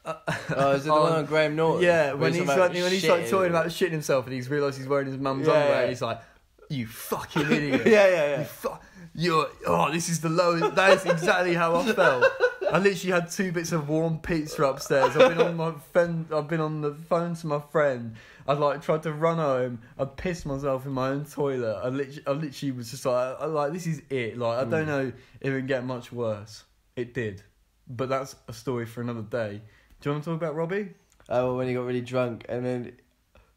[0.05, 1.85] Oh, is it the one on Graham Norton?
[1.85, 3.31] Yeah, when he's like, about when he's like shitting?
[3.31, 5.81] talking about shitting himself and he's realised he's wearing his mum's Yeah, underwear yeah.
[5.83, 6.21] and he's like,
[6.69, 8.43] "You fucking idiot." yeah, yeah, You yeah.
[8.45, 8.79] fu-
[9.15, 10.75] you're oh, this is the lowest.
[10.75, 12.25] That is exactly how I felt.
[12.73, 15.15] I literally had two bits of warm pizza upstairs.
[15.17, 16.27] I've been on my friend.
[16.33, 18.15] I've been on the phone to my friend.
[18.49, 19.81] I like tried to run home.
[19.99, 21.75] I pissed myself in my own toilet.
[21.85, 24.39] I literally, I literally was just like, I, like this is it.
[24.39, 24.89] Like I don't Mm.
[24.89, 26.65] know if it can get much worse.
[26.97, 27.43] It did,
[27.89, 29.61] but that's a story for another day.
[30.01, 30.89] Do you want to talk about Robbie?
[31.29, 32.93] Oh, when he got really drunk and then.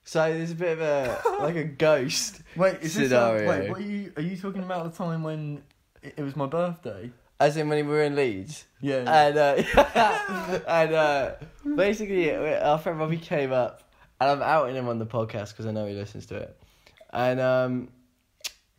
[0.05, 2.41] So there's a bit of a like a ghost.
[2.55, 3.49] Wait, is this, uh, Scenario.
[3.49, 4.13] wait, what are you?
[4.15, 5.63] Are you talking about the time when
[6.01, 7.11] it, it was my birthday?
[7.39, 8.65] As in when we were in Leeds.
[8.79, 9.03] Yeah.
[9.07, 11.31] And uh, and uh,
[11.75, 13.81] basically our friend Robbie came up
[14.21, 16.57] and I'm outing him on the podcast because I know he listens to it.
[17.11, 17.89] And um,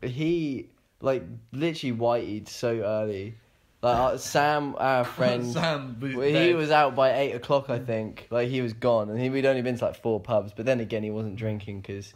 [0.03, 3.35] he like literally whited so early.
[3.83, 6.57] Like uh, Sam, our friend, Sam, he dead.
[6.57, 8.27] was out by eight o'clock, I think.
[8.31, 10.53] Like he was gone, and he, we'd only been to like four pubs.
[10.57, 12.13] But then again, he wasn't drinking because,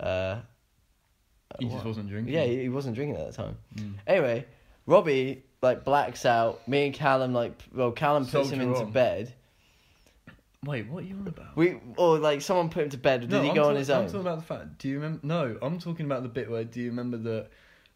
[0.00, 0.38] uh,
[1.58, 1.84] He just what?
[1.86, 2.32] wasn't drinking.
[2.34, 3.56] yeah, he, he wasn't drinking at that time.
[3.76, 3.94] Mm.
[4.06, 4.46] Anyway,
[4.86, 6.66] Robbie like blacks out.
[6.66, 8.90] Me and Callum like, well, Callum puts him into on.
[8.92, 9.32] bed.
[10.64, 11.54] Wait, what are you on about?
[11.56, 13.24] We or like someone put him to bed.
[13.24, 14.06] Or did No, he I'm go on talk- his I'm own?
[14.06, 14.78] talking about the fact.
[14.78, 15.20] Do you remember?
[15.26, 16.64] No, I'm talking about the bit where.
[16.64, 17.48] Do you remember that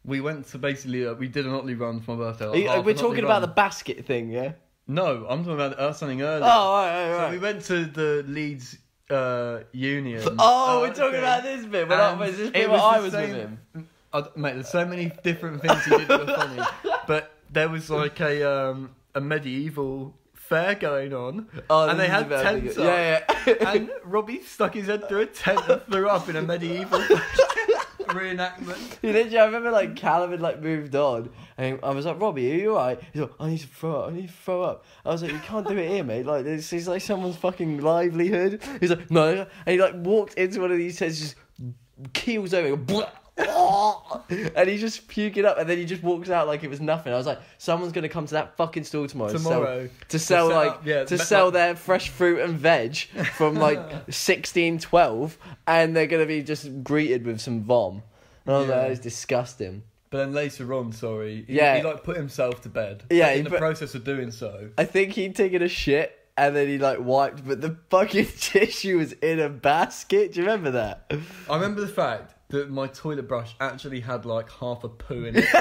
[0.05, 2.45] we went to basically uh, we did an Otley run for my birthday.
[2.47, 3.55] like half we're an talking about the run.
[3.55, 4.53] basket thing, yeah.
[4.87, 6.49] No, I'm talking about uh, something earlier.
[6.51, 8.77] Oh, right, right, So we went to the Leeds
[9.11, 10.23] uh, Union.
[10.39, 11.87] oh, we're uh, talking about this bit.
[11.87, 13.59] But not, And was this it bit where I was with him?
[14.11, 16.63] I, mate, there's so many different things he did that were funny,
[17.07, 22.05] but there was like a um, a medieval fair going on, Oh, and this they
[22.05, 22.87] is had about to tents go- up.
[22.87, 23.71] Yeah, yeah.
[23.71, 26.99] and Robbie stuck his head through a tent and threw up in a medieval
[28.09, 28.97] reenactment.
[29.01, 32.51] He literally, I remember like Callum had like moved on, and I was like, Robbie,
[32.51, 32.99] are you alright?
[33.13, 34.85] He's like, I need to throw up, I need to throw up.
[35.05, 36.25] I was like, you can't do it here, mate.
[36.25, 38.61] Like this is like someone's fucking livelihood.
[38.79, 41.35] He's like, no, and he like walked into one of these tents, just
[42.13, 42.75] keels over,
[44.55, 46.81] and he just puked it up, and then he just walks out like it was
[46.81, 47.13] nothing.
[47.13, 50.47] I was like, someone's gonna come to that fucking store tomorrow, to sell- to sell
[50.49, 52.95] set like up- yeah, to sell like- their fresh fruit and veg
[53.35, 58.03] from like sixteen twelve, and they're gonna be just greeted with some vom.
[58.45, 58.81] And I was like, Yeah.
[58.83, 59.83] that is disgusting.
[60.11, 61.77] But then later on, sorry, he, Yeah.
[61.77, 63.03] he like put himself to bed.
[63.11, 64.69] Yeah, in he the put- process of doing so.
[64.77, 68.97] I think he'd taken a shit and then he like wiped, but the fucking tissue
[68.97, 70.33] was in a basket.
[70.33, 71.11] Do you remember that?
[71.49, 75.35] I remember the fact that my toilet brush actually had like half a poo in
[75.37, 75.45] it.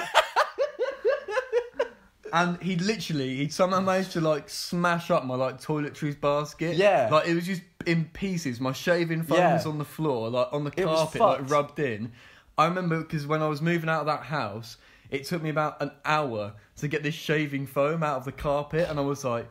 [2.31, 6.77] And he literally, he somehow managed to like smash up my like toiletries basket.
[6.77, 7.09] Yeah.
[7.11, 8.61] Like it was just in pieces.
[8.61, 9.55] My shaving foam Yeah.
[9.55, 12.13] was on the floor, like on the It carpet, like rubbed in.
[12.59, 14.77] I remember because when I was moving out of that house,
[15.11, 18.91] it took me about an hour to get this shaving foam out of the carpet,
[18.91, 19.49] and I was like,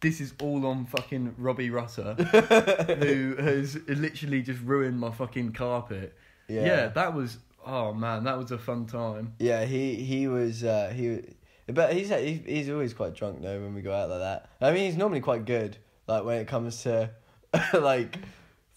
[0.00, 2.14] "This is all on fucking Robbie Rutter,
[3.00, 6.16] who has literally just ruined my fucking carpet."
[6.50, 6.64] Yeah.
[6.66, 7.38] yeah, that was.
[7.64, 9.34] Oh man, that was a fun time.
[9.38, 11.20] Yeah, he he was uh, he,
[11.66, 12.08] but he's
[12.46, 14.48] he's always quite drunk though when we go out like that.
[14.60, 17.10] I mean, he's normally quite good, like when it comes to
[17.74, 18.18] like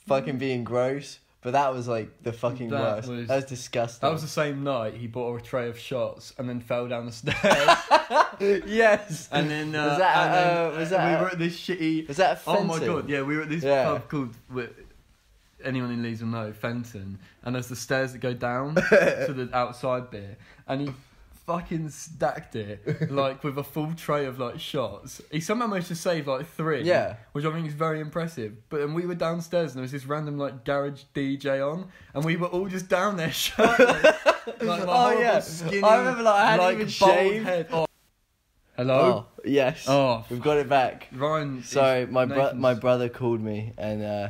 [0.08, 1.20] fucking being gross.
[1.42, 3.08] but that was like the fucking That worst.
[3.10, 4.06] was- that was disgusting.
[4.08, 7.06] That was the same night he bought a tray of shots and then fell down
[7.06, 8.64] the stairs.
[8.68, 9.30] yes.
[9.32, 12.08] and then uh, Was that, and then, uh, was that- we were at this shitty.
[12.08, 13.10] Was that Oh my god!
[13.10, 13.86] Yeah, we were at this Yeah.
[13.86, 14.36] pub called.
[15.64, 19.50] Anyone in Leeds will know Fenton, and there's the stairs that go down to the
[19.54, 20.90] outside bit, and he
[21.46, 25.22] fucking stacked it like with a full tray of like shots.
[25.30, 26.84] He somehow managed to save like three.
[26.84, 27.16] Yeah.
[27.34, 28.54] which I think is very impressive.
[28.70, 32.24] But then we were downstairs and there was this random like garage DJ on, and
[32.24, 34.04] we were all just down there shirtless.
[34.62, 35.40] like, Oh, yeah.
[35.42, 37.46] skinny, I remember, like, I hadn't even shaved.
[37.46, 37.68] Head.
[37.74, 37.88] Oh.
[38.78, 39.26] Hello.
[39.28, 39.86] Oh yes.
[39.88, 41.08] Oh, We've got it back.
[41.12, 41.62] Ryan.
[41.64, 44.30] Sorry, my bro- my brother called me and uh,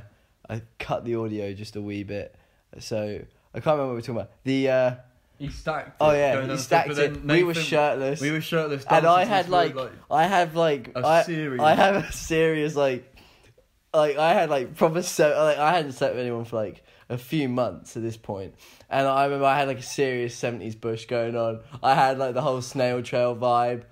[0.54, 2.36] I cut the audio just a wee bit.
[2.80, 3.20] So
[3.54, 4.32] I can't remember what we were talking about.
[4.44, 4.96] The uh,
[5.40, 5.88] He stacked.
[5.90, 7.26] It oh yeah, he stacked it.
[7.26, 8.22] We were shirtless.
[8.22, 8.86] We were shirtless.
[8.90, 9.76] and I had through, like,
[10.12, 11.58] I had like a I.
[11.60, 13.16] I have a serious like
[13.94, 17.18] like I had like proper so like I hadn't slept with anyone for like a
[17.18, 18.56] few months at this point,
[18.90, 21.62] and I remember I had like a serious seventies bush going on.
[21.82, 23.84] I had like the whole snail trail vibe.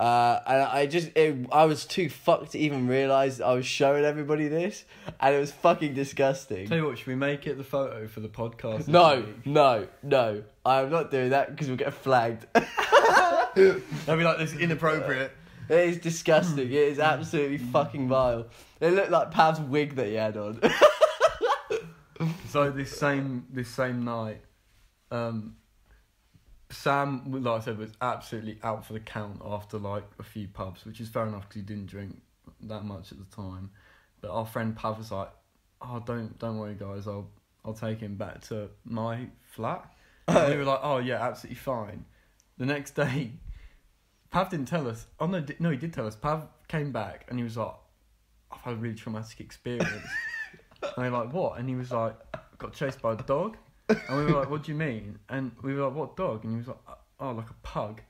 [0.00, 4.06] Uh, and I just, it, I was too fucked to even realize I was showing
[4.06, 4.86] everybody this,
[5.20, 6.66] and it was fucking disgusting.
[6.66, 8.88] Tell you what, should we make it the photo for the podcast?
[8.88, 10.42] No, no, no.
[10.64, 12.46] I'm not doing that because we'll get flagged.
[12.54, 15.32] That'd be like this inappropriate.
[15.68, 16.66] It is disgusting.
[16.66, 18.48] It is absolutely fucking vile.
[18.80, 20.60] It looked like Pav's wig that he had on.
[22.48, 24.42] So this same this same night,
[25.12, 25.56] um,
[26.70, 30.84] Sam, like I said, was absolutely out for the count after like a few pubs,
[30.84, 32.16] which is fair enough because he didn't drink
[32.62, 33.70] that much at the time.
[34.20, 35.30] But our friend Pav was like,
[35.82, 37.08] "Oh, don't don't worry, guys.
[37.08, 37.28] I'll
[37.64, 39.90] I'll take him back to my flat."
[40.28, 42.04] And we were like, "Oh yeah, absolutely fine."
[42.58, 43.32] The next day,
[44.30, 45.06] Pav didn't tell us.
[45.18, 46.14] Oh no, no, he did tell us.
[46.14, 47.74] Pav came back and he was like,
[48.52, 50.06] "I've had a really traumatic experience."
[50.82, 52.14] and were like, "What?" And he was like,
[52.58, 53.56] "Got chased by a dog."
[54.08, 56.52] And we were like, "What do you mean?" And we were like, "What dog?" And
[56.52, 56.78] he was like,
[57.18, 58.00] "Oh, like a pug."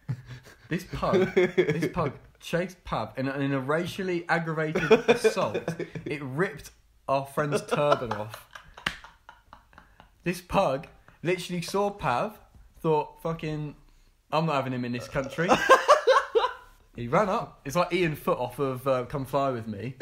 [0.68, 5.58] This pug, this pug chased Pav in a, in a racially aggravated assault.
[6.04, 6.70] It ripped
[7.08, 8.46] our friend's turban off.
[10.22, 10.86] This pug
[11.22, 12.38] literally saw Pav,
[12.80, 13.74] thought, "Fucking,
[14.30, 15.48] I'm not having him in this country."
[16.94, 17.60] he ran up.
[17.64, 19.96] It's like Ian Foot off of uh, "Come Fly with Me,"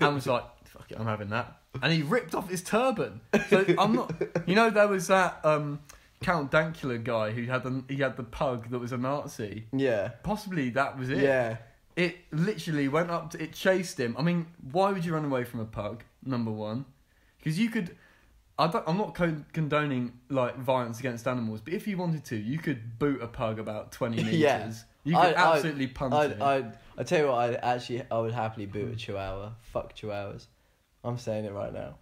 [0.00, 3.20] and was like, "Fuck it, I'm having that." And he ripped off his turban.
[3.48, 4.12] So I'm not.
[4.46, 5.80] You know, there was that um,
[6.20, 9.66] Count Dankula guy who had the he had the pug that was a Nazi.
[9.72, 10.08] yeah.
[10.22, 11.18] Possibly that was it.
[11.18, 11.56] Yeah.
[11.94, 14.16] It literally went up to it chased him.
[14.18, 16.04] I mean, why would you run away from a pug?
[16.24, 16.84] Number one,
[17.38, 17.96] because you could.
[18.58, 19.14] I don't, I'm not
[19.52, 23.58] condoning like violence against animals, but if you wanted to, you could boot a pug
[23.58, 24.34] about twenty meters.
[24.34, 24.72] Yeah.
[25.04, 26.40] You could I'd- absolutely punt I'd, it.
[26.40, 29.50] I'd, I tell you what, I actually, I would happily boot a chihuahua.
[29.72, 30.46] Fuck chihuahuas.
[31.04, 31.96] I'm saying it right now.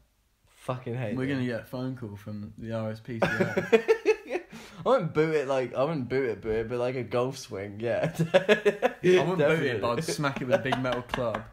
[0.56, 1.36] Fucking hate We're them.
[1.36, 3.96] gonna get a phone call from the RSPCA.
[4.84, 7.38] I wouldn't boot it like I wouldn't boot it, boot it, but like a golf
[7.38, 8.12] swing, yeah.
[8.34, 11.42] I wouldn't boot it, but I'd smack it with a big metal club.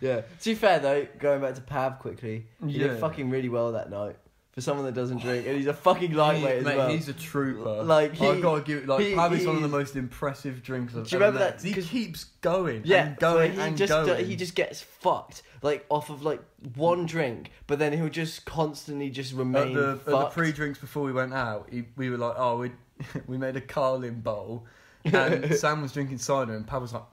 [0.00, 0.20] Yeah.
[0.40, 2.88] To be fair though, going back to Pav quickly, he Yeah.
[2.88, 4.16] did fucking really well that night
[4.58, 6.88] for someone that doesn't drink, and he's a fucking lightweight He- as mate, well.
[6.90, 7.84] he's a trooper.
[7.84, 8.88] Like, he- I've got to give it.
[8.88, 11.58] Like he- Pav one of the most impressive drinkers I've Do you ever remember met.
[11.60, 14.26] that- He keeps going, Yeah, and going, he and just going.
[14.26, 16.42] he just gets fucked like off of like
[16.74, 20.34] one drink, but then he'll just constantly just remain the, at the fucked.
[20.34, 22.72] pre-drinks before we went out, he, we were like, oh, we
[23.28, 24.66] we made a Carling bowl,
[25.04, 27.04] and Sam was drinking cider, and Pav was like,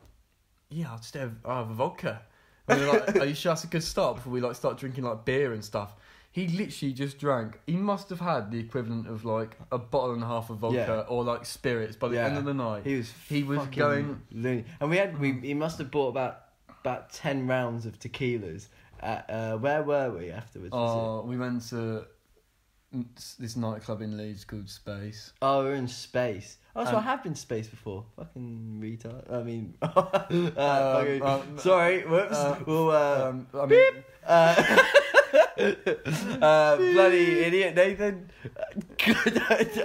[0.72, 2.22] yeah, I'll just have, I'll have a vodka.
[2.68, 4.78] And we were like, are you sure that's a good start before we like start
[4.80, 5.94] drinking like beer and stuff?
[6.36, 7.60] He literally just drank.
[7.66, 10.76] He must have had the equivalent of like a bottle and a half of vodka
[11.08, 11.14] Yeah.
[11.14, 12.26] or like spirits by the Yeah.
[12.28, 12.84] end of the night.
[12.86, 14.66] he was He was fucking going- loony.
[14.82, 16.42] and we had we he must have bought about
[16.82, 18.68] about ten rounds of tequilas.
[19.00, 20.74] At, uh, where were we afterwards?
[20.74, 20.92] was
[21.24, 22.06] Oh, we went to
[23.40, 25.32] this nightclub in Leeds called Space.
[25.42, 26.58] oh, we we're in space.
[26.76, 28.04] Oh, so Um, I have been space before.
[28.18, 29.32] Fucking retard.
[29.32, 29.92] I mean, uh,
[31.00, 32.06] fucking- um, sorry.
[32.06, 32.36] Whoops.
[32.36, 34.84] uh, we'll uh, Um, I mean, Uh,
[36.42, 38.30] uh, bloody idiot, Nathan.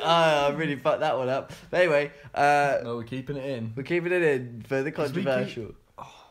[0.02, 1.52] Ah, I really fucked that one up.
[1.70, 3.72] But anyway, uh, no, we're keeping it in.
[3.76, 5.74] we're keeping it in for the 'Cause we keep- controversial.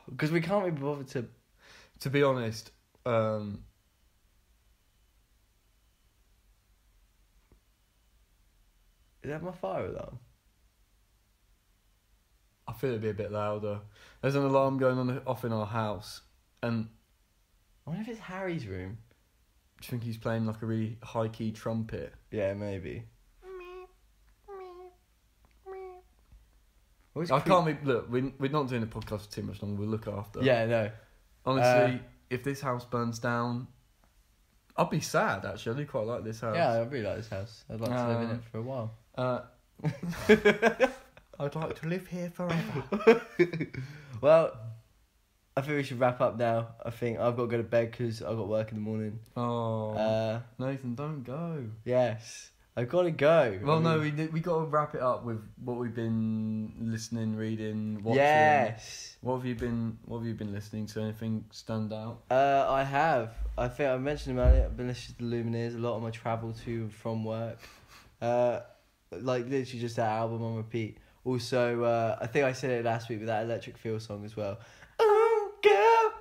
[0.10, 1.26] Because we can't be bothered to.
[2.02, 2.72] To be honest,
[3.06, 3.64] um,
[9.24, 10.20] Is that my fire alarm?
[12.68, 13.80] I feel it'd be a bit louder.
[14.22, 16.22] There's an alarm going on off in our house,
[16.62, 16.88] and
[17.86, 19.00] I wonder if it's Harry's room.
[19.82, 22.14] Do you think he's playing like a really high key trumpet?
[22.32, 23.04] Yeah, maybe.
[27.16, 27.78] Always I can't be.
[27.86, 29.80] Look, we're, we're not doing the podcast for too much longer.
[29.80, 30.42] We'll look after.
[30.42, 30.92] Yeah, no.
[31.46, 33.68] Honestly, Uh, if this house burns down,
[34.78, 35.76] I'd be sad actually.
[35.76, 36.56] I do quite like this house.
[36.56, 37.64] Yeah, I really like this house.
[37.70, 38.92] I'd like to live in it for a while.
[39.18, 39.42] Uh,
[41.40, 43.22] I'd like to live here forever.
[44.22, 44.52] Well,
[45.60, 46.70] I think we should wrap up now.
[46.86, 49.20] I think I've got to go to bed because I've got work in the morning.
[49.36, 51.66] Oh, Uh, Nathan, don't go.
[51.84, 53.60] yes, I've got to go.
[53.62, 56.72] Well, I no, we did, we got to wrap it up with what we've been
[56.80, 58.22] listening, reading, watching.
[58.22, 59.18] Yes.
[59.20, 61.02] What have you been What have you been listening to?
[61.02, 62.22] Anything stand out?
[62.32, 63.32] Uh, I have.
[63.58, 64.64] I think I mentioned about it.
[64.64, 67.60] I've been listening to the Lumineers a lot on my travel to and from work.
[68.22, 68.62] Uh,
[69.12, 71.00] like literally just that album on repeat.
[71.26, 74.38] Also, uh, I think I said it last week with that Electric Feel song as
[74.38, 74.58] well.
[75.62, 76.12] Girl,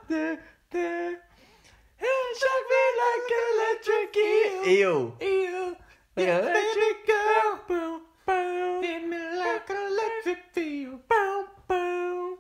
[2.40, 4.66] shock me like electric eel.
[4.66, 5.16] Eel.
[5.22, 5.76] Eel,
[6.16, 7.60] Like electric girl.
[7.68, 11.00] boom, boom, hit me like an electric feel.
[11.08, 12.38] Boom, boom.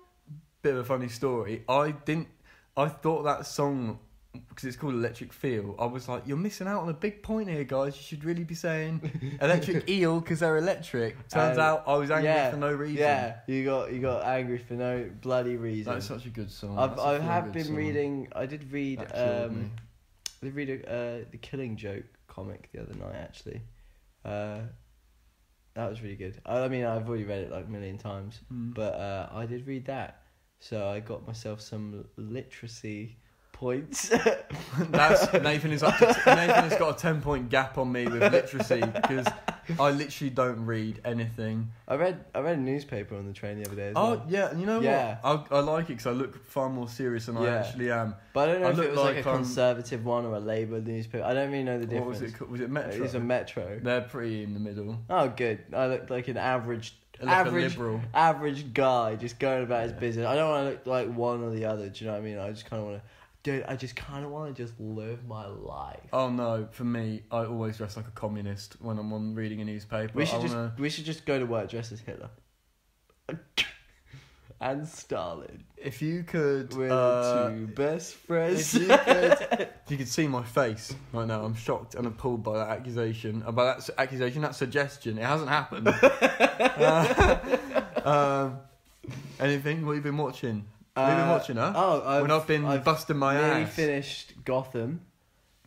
[0.62, 1.64] Bit of a funny story.
[1.68, 2.28] I didn't.
[2.76, 3.98] I thought that song
[4.48, 5.74] because it's called Electric Feel.
[5.78, 7.96] I was like, you're missing out on a big point here, guys.
[7.96, 11.14] You should really be saying Electric Eel because they're electric.
[11.28, 12.96] Turns Um, out I was angry yeah, for no reason.
[12.98, 15.92] Yeah, you got you got angry for no bloody reason.
[15.92, 16.78] That's such a good song.
[16.78, 17.74] I've I have been song.
[17.76, 18.28] reading.
[18.34, 19.00] I did read.
[19.14, 19.70] Um.
[20.40, 23.16] I did read a, uh, the Killing Joke comic the other night.
[23.16, 23.60] Actually,
[24.24, 24.58] uh,
[25.74, 26.40] that was really good.
[26.46, 28.72] I, I mean, I've already read it like a million times, Mm.
[28.74, 30.22] but uh, I did read that,
[30.60, 33.16] so I got myself some literacy
[33.58, 34.08] points.
[34.78, 38.06] That's Nathan is up to t- Nathan has got a ten point gap on me
[38.06, 39.26] with literacy because
[39.78, 41.70] I literally don't read anything.
[41.86, 43.88] I read I read a newspaper on the train the other day.
[43.88, 44.26] As Oh well.
[44.28, 45.18] yeah, you know Yeah.
[45.20, 45.48] what?
[45.52, 47.54] I, I like it because I look far more serious than I Yeah.
[47.56, 48.14] actually am.
[48.32, 50.24] but I don't know I if it look was like, like, a um, conservative one
[50.24, 51.24] or a Labour newspaper.
[51.24, 52.20] I don't really know the What difference.
[52.20, 52.38] was it?
[52.38, 52.50] called?
[52.50, 53.04] Was it Metro?
[53.04, 53.80] It's a Metro.
[53.82, 54.98] They're pretty in the middle.
[55.10, 55.64] Oh, good.
[55.74, 58.00] I looked like an average, Like a average, liberal.
[58.14, 60.26] average guy just going about his business.
[60.26, 61.88] I don't want to look like one or the other.
[61.88, 62.38] Do you know what I mean?
[62.38, 63.08] I just kind of want to,
[63.52, 63.64] dude.
[63.66, 66.00] I just kind of want to just live my life.
[66.12, 69.64] Oh no, for me, I always dress like a communist when I'm on reading a
[69.64, 70.12] newspaper.
[70.14, 72.30] we should I just, wanna- we should just go to work dressed as Hitler
[74.60, 75.64] and Stalin.
[75.76, 78.74] If you could, We're uh, the two best friends.
[78.74, 78.98] if you could,
[79.84, 83.40] if you could see my face right now, I'm shocked and appalled by that accusation.
[83.52, 85.88] By that accusation, that suggestion, it hasn't happened.
[86.78, 87.38] Uh,
[88.04, 88.58] um,
[89.40, 89.84] anything?
[89.86, 90.64] What have you been watching?
[91.06, 91.72] Have been Uh, watching, huh?
[91.74, 93.74] Oh, I've, when I've been I've busting my nearly ass.
[93.74, 95.02] finished Gotham.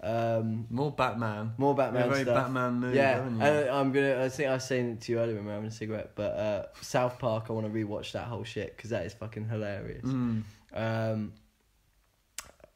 [0.03, 1.53] Um, More Batman.
[1.59, 2.35] more Batman very stuff.
[2.35, 3.43] Batman mood, Yeah, haven't you?
[3.43, 4.23] and I'm gonna.
[4.23, 6.11] I think I was saying it to you earlier when we were having a cigarette,
[6.15, 7.45] but uh, South Park.
[7.49, 10.03] I want to rewatch that whole shit because that is fucking hilarious.
[10.05, 10.41] Mm.
[10.73, 11.33] Um,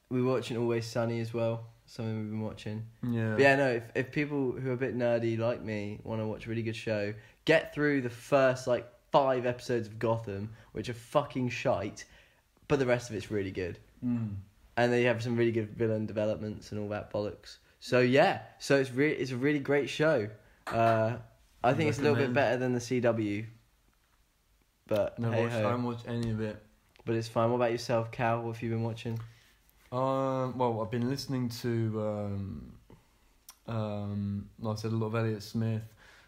[0.09, 1.65] we're watching Always Sunny as well.
[1.87, 2.85] Something we've been watching.
[3.07, 3.31] Yeah.
[3.31, 3.69] But yeah, no.
[3.71, 6.63] If if people who are a bit nerdy like me want to watch a really
[6.63, 7.13] good show,
[7.45, 12.05] get through the first like five episodes of Gotham, which are fucking shite,
[12.67, 13.78] but the rest of it's really good.
[14.06, 14.36] Mm.
[14.78, 17.58] and they have some really good villain developments and all that bollocks.
[17.80, 20.28] So yeah, so it's really it's a really great show.
[20.67, 21.17] Uh,
[21.63, 23.45] I think it's a little bit better than the CW,
[24.88, 25.62] but Never hey I ho.
[25.69, 26.62] haven't watched any of it.
[27.06, 27.49] But it's fine.
[27.51, 28.41] What about yourself, Cal?
[28.41, 29.19] What have you been watching?
[29.91, 32.71] Um, well, I've been listening to, um,
[33.67, 35.84] um, like I said, a lot of Elliott Smith.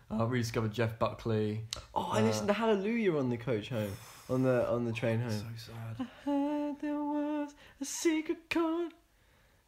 [0.10, 1.62] Uh, I rediscovered Jeff Buckley.
[1.94, 3.92] Oh, I Uh, listened to Hallelujah on the coach home,
[4.30, 5.32] on the on the train home.
[5.32, 5.96] So sad.
[6.00, 8.92] I heard there was a secret chord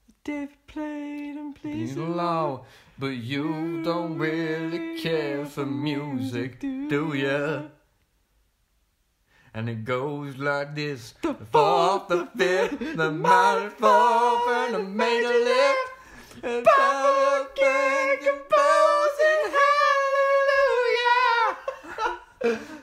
[0.07, 2.65] that David played and pleased You loud,
[2.97, 7.63] but you don't really care for music, do ya?
[9.53, 15.27] And it goes like this: the fourth, the fifth, the minor fourth, and the major
[15.27, 15.89] lift,
[16.43, 19.43] and down again, composing
[22.43, 22.59] hallelujah.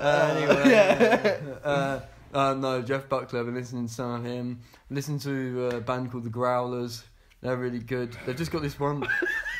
[0.00, 2.00] anyway, uh,
[2.32, 3.38] uh, no, Jeff Buckley.
[3.40, 4.60] I've been listening to some of him.
[4.90, 7.02] Listen to a band called the Growlers.
[7.42, 8.16] They're really good.
[8.26, 9.06] They've just got this one.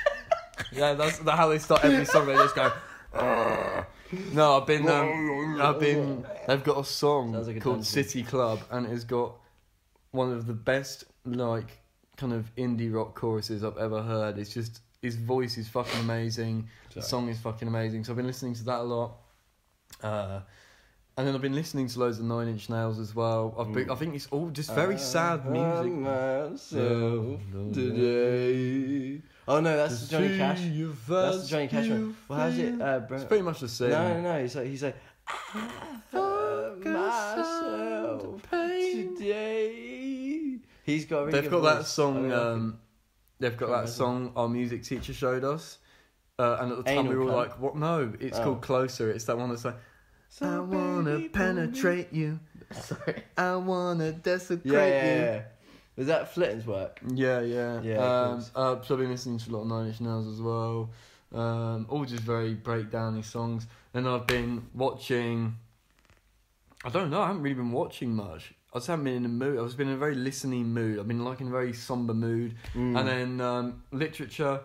[0.73, 2.27] yeah, that's the- how they start every song.
[2.27, 2.73] They just go.
[3.15, 3.85] "Ugh."
[4.33, 4.89] No, I've been.
[4.89, 6.27] Um, I've been.
[6.47, 7.85] They've got a song like called dungeon.
[7.85, 9.37] City Club, and it's got
[10.11, 11.79] one of the best like
[12.17, 14.37] kind of indie rock choruses I've ever heard.
[14.39, 16.69] It's just his voice is fucking amazing.
[16.95, 18.03] The song is fucking amazing.
[18.05, 19.13] So I've been listening to that a lot.
[20.03, 20.41] Uh,
[21.17, 23.55] and then I've been listening to loads of Nine Inch Nails as well.
[23.59, 23.91] I've been.
[23.91, 25.93] I think it's all just very sad music.
[25.93, 27.41] myself
[27.73, 29.21] today.
[29.49, 30.61] Oh no, that's Johnny Cash.
[30.63, 32.17] That's first Johnny Cash one.
[32.29, 32.81] Well, how's it?
[32.81, 33.91] Uh, Bro- It's pretty much the same.
[33.91, 34.41] no, no.
[34.41, 34.97] He's like, he's like,
[36.15, 40.59] I myself today.
[40.85, 41.27] He's got.
[41.27, 41.87] Really They've got that voice.
[41.87, 42.15] I song.
[42.23, 42.49] really like him.
[42.49, 42.79] Um,
[43.39, 45.79] they've got that song our music teacher showed us,
[46.41, 47.49] uh, and at the time Anal we were all Cunt.
[47.49, 47.77] like, "What?
[47.77, 48.45] No, it's Oh.
[48.45, 49.77] called Closer." It's that one that's like,
[50.41, 52.41] "I wanna penetrate you,
[52.73, 53.23] Sorry.
[53.37, 55.43] I wanna desecrate Yeah, yeah, you." yeah.
[55.97, 57.01] Was that Flitton's work?
[57.15, 57.81] Yeah, yeah.
[57.83, 58.51] Yeah, of Um, course.
[58.55, 60.91] uh, so I've been listening to a lot of Nine Inch Nails as well.
[61.33, 63.67] Um, all just very breakdowny songs.
[63.93, 65.57] And I've been watching.
[66.85, 67.21] I don't know.
[67.21, 68.55] I haven't really been watching much.
[68.73, 69.59] I just haven't been in a mood.
[69.59, 70.99] I've just been in a very listening mood.
[70.99, 72.55] I've been like in a very somber mood.
[72.75, 72.99] Mm.
[72.99, 74.61] And then um, literature.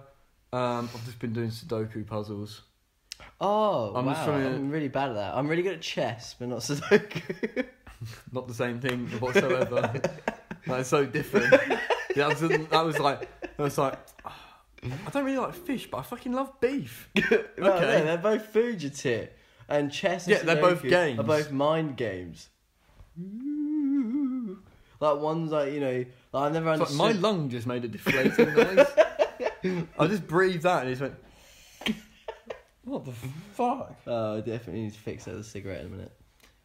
[0.55, 2.61] Um, I've just been doing Sudoku puzzles.
[3.41, 4.25] Oh, I'm wow.
[4.25, 5.35] to- I'm really bad at that.
[5.35, 7.65] I'm really good at chess, but not Sudoku.
[8.31, 9.91] Not the same thing whatsoever.
[10.67, 11.51] That's so different.
[12.15, 15.97] Yeah, that was, that was like, that was like, I don't really like fish, but
[15.97, 17.09] I fucking love beef.
[17.57, 18.03] well, Okay.
[18.03, 19.35] they're both food, you tit.
[19.69, 21.19] And chess and Yeah, they're both Sudoku games.
[21.19, 22.49] Are both mind games.
[24.99, 26.97] Like one's like you know, like I've never understood.
[26.97, 28.87] my lung just made a deflating noise.
[29.99, 31.15] I just breathed that and it just went.
[32.85, 33.13] What the
[33.53, 33.95] fuck?
[34.05, 36.11] Oh, I definitely need to fix that with a cigarette in a minute.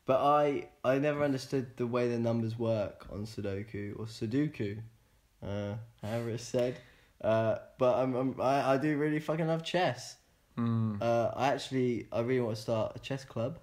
[0.04, 4.82] But I I never understood the way the numbers work on Sudoku or Sudoku,
[5.42, 6.76] uh, however it's said.
[7.22, 10.16] Uh, but I'm, I'm I, I do really fucking love chess.
[10.58, 11.00] Mm.
[11.00, 13.58] Uh, I actually I really want to start a chess club.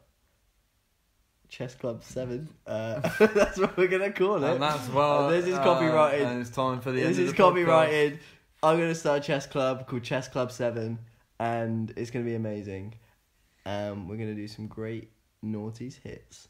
[1.49, 2.49] Chess Club Seven.
[2.65, 2.99] Uh,
[3.33, 4.51] that's what we're gonna call it.
[4.51, 5.29] And that's well.
[5.29, 6.27] And this is uh, copyrighted.
[6.27, 8.19] and it's time for the end this is the podcast.
[8.63, 10.99] I'm gonna start a chess club called Chess Club Seven,
[11.39, 12.95] and it's gonna be amazing.
[13.65, 15.11] Um, we're gonna do some great
[15.45, 16.47] naughties hits.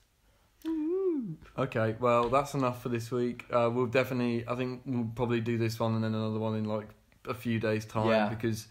[1.58, 3.46] Okay, well that's enough for this week.
[3.52, 6.66] Uh, we'll definitely, I think we'll probably do this one and then another one in
[6.66, 6.88] like
[7.28, 8.30] a few days' time Yeah.
[8.30, 8.68] because,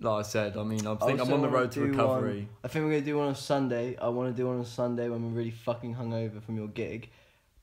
[0.00, 1.86] like I said, I mean I think I'm Also on the wanna road to do
[1.86, 2.48] recovery.
[2.64, 3.96] I think we're gonna do one on Sunday.
[3.98, 7.10] I want to do one on Sunday when we're really fucking hungover from your gig,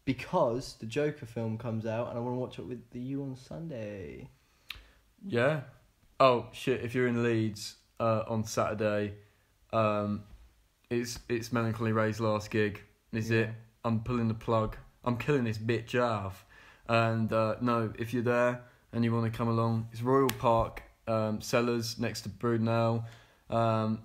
[0.05, 3.35] because the Joker film comes out and I want to watch it with you on
[3.35, 4.29] Sunday.
[5.25, 5.61] Yeah.
[6.19, 6.81] Oh shit!
[6.81, 9.13] If you're in Leeds uh, on Saturday,
[9.71, 10.23] um,
[10.89, 12.81] it's it's Melancholy Ray's last gig.
[13.11, 13.49] Is it?
[13.83, 14.77] I'm pulling the plug.
[15.03, 16.45] I'm killing this bitch off.
[16.87, 20.81] And uh, no, if you're there and you want to come along, it's Royal Park,
[21.07, 23.05] um, Cellars next to Brudenell.
[23.49, 24.01] Um,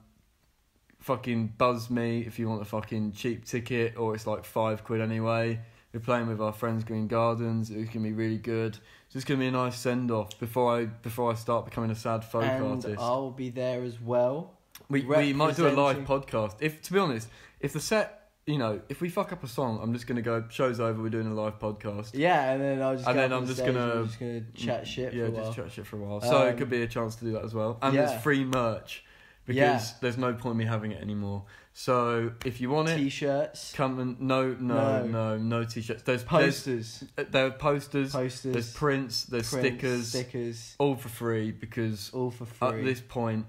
[1.01, 5.01] fucking buzz me if you want a fucking cheap ticket, or it's like five quid
[5.01, 5.61] anyway.
[5.95, 7.71] We're playing with our friends Green Gardens.
[7.71, 8.77] It's gonna be really good.
[9.07, 11.95] It's just gonna be a nice send off before I before I start becoming a
[11.95, 13.01] sad folk and artist.
[13.01, 14.55] I'll be there as well.
[14.91, 16.57] We we might do a live podcast.
[16.59, 17.29] If to be honest,
[17.61, 20.43] if the set, you know, if we fuck up a song, I'm just gonna go.
[20.49, 21.01] Show's over.
[21.01, 22.11] We're doing a live podcast.
[22.13, 23.07] Yeah, and then I'll just.
[23.09, 25.45] And then I'm on just gonna- just gonna chat shit yeah, for a while.
[25.45, 26.21] just chat shit for a while.
[26.21, 27.79] So it Um, could be a chance to do that as well.
[27.81, 28.07] And yeah.
[28.07, 29.05] there's free merch
[29.47, 29.57] because
[29.91, 29.97] Yeah.
[30.01, 31.45] there's no point in me having it anymore.
[31.73, 35.07] So if you want it, T-shirts, come and no, no, No.
[35.07, 36.03] no, no, t-shirts.
[36.03, 38.13] There's posters, There's, there are posters.
[38.13, 39.25] posters, There's prints.
[39.25, 40.09] There's prints, stickers.
[40.09, 42.69] stickers, all for free because all for free.
[42.69, 43.47] at this point,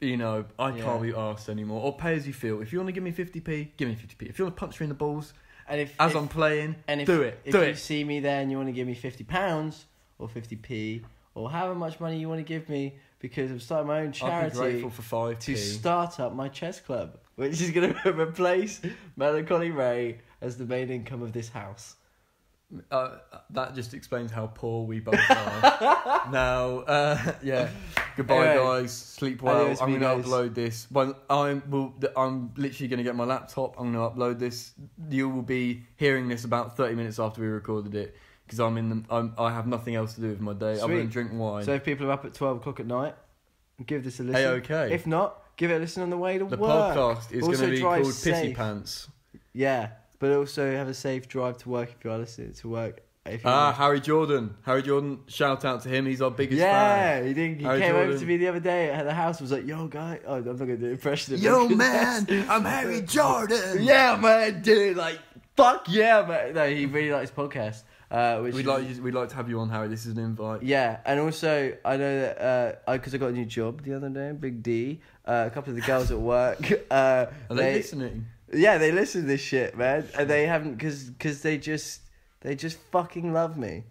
[0.00, 0.84] you know, I Yeah.
[0.84, 1.82] can't be asked anymore.
[1.82, 2.60] Or pay as you feel.
[2.60, 4.28] If you want to give me 50p, give me 50p.
[4.28, 5.32] If you want to punch me in the balls
[5.68, 7.40] and if as if, I'm playing, and if, do it.
[7.44, 7.78] If do you it.
[7.78, 9.86] see me there and you want to give me fifty pounds
[10.18, 11.02] or fifty p
[11.34, 14.12] or however much money you want to give me because I'm starting my own I'd
[14.12, 15.38] be charity grateful for 5p.
[15.40, 18.80] to start up my chess club, which is going to replace
[19.16, 21.96] Melancholy Ray as the main income of this house.
[22.90, 23.18] Uh,
[23.50, 26.28] that just explains how poor we both are.
[26.32, 27.68] now, uh, yeah.
[28.16, 28.92] Goodbye, Anyway, guys.
[28.92, 29.60] Sleep well.
[29.62, 30.32] adios, I'm going to amigos.
[30.32, 30.86] upload this.
[30.90, 31.94] Well, I'm will.
[32.16, 33.78] I'm literally going to get my laptop.
[33.78, 34.72] I'm going to upload this.
[35.08, 38.88] You will be hearing this about 30 minutes after we recorded it because I'm in
[38.88, 39.02] the.
[39.10, 41.10] I'm, I have nothing else to do with my day than Sweet.
[41.10, 41.64] drink wine.
[41.64, 43.14] So if people are up at twelve o'clock at night,
[43.86, 44.40] give this a listen.
[44.42, 44.94] hey, okay.
[44.94, 46.50] If not, give it a listen on the way to work.
[46.50, 46.96] the work.
[46.96, 48.56] podcast is Also going to be drive called Pissy safe.
[48.56, 49.08] Pants.
[49.52, 53.00] Yeah, but also have a safe drive to work if you are listening to work.
[53.24, 54.54] If you Ah, Harry Jordan.
[54.62, 55.18] Harry Jordan.
[55.26, 56.06] Shout out to him.
[56.06, 57.26] He's our biggest yeah, fan.
[57.26, 57.58] he did.
[57.58, 58.20] He Harry came over Jordan.
[58.20, 59.40] to me the other day at the house.
[59.40, 62.64] Was like, "Yo, guy." Oh, I'm not gonna do an impression of him man, I'm
[62.64, 63.82] Harry Jordan.
[63.82, 64.96] yeah, man, dude.
[64.96, 65.18] Like,
[65.56, 66.54] fuck yeah, man.
[66.54, 67.82] No, he really likes podcast.
[68.10, 69.88] Uh, which We'd is- like you- we'd like to have you on, Harry.
[69.88, 70.62] This is an invite.
[70.62, 72.40] Yeah, and also I know that
[72.86, 75.00] uh, because I got a new job the other day, Big D.
[75.24, 76.58] Uh, a couple of the girls at work.
[76.90, 78.26] Uh, Are they, listening?
[78.52, 82.02] Yeah, they listen to this shit, man, and they haven't because because they just
[82.42, 83.82] they just fucking love me.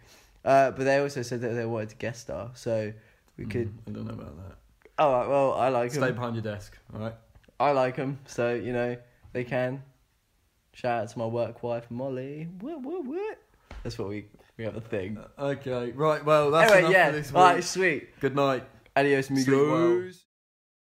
[0.46, 2.94] Uh, but they also said that they wanted to guest star, so
[3.38, 3.68] we could.
[3.68, 4.56] Mm, I don't know about that.
[4.98, 6.14] Oh well, I like Stay them.
[6.16, 7.14] behind your desk, all right?
[7.60, 8.96] I like them, so you know
[9.34, 9.84] they can.
[10.72, 12.48] Shout out to my work wife Molly.
[12.62, 13.38] What what what?
[13.86, 14.26] That's what we
[14.58, 15.20] we have a thing.
[15.20, 16.26] Uh, okay, right.
[16.26, 17.06] Well, that's anyway, enough yeah.
[17.06, 17.36] for this week.
[17.36, 18.20] All right, sweet.
[18.20, 18.64] Good night.
[18.96, 20.25] Adios, amigos.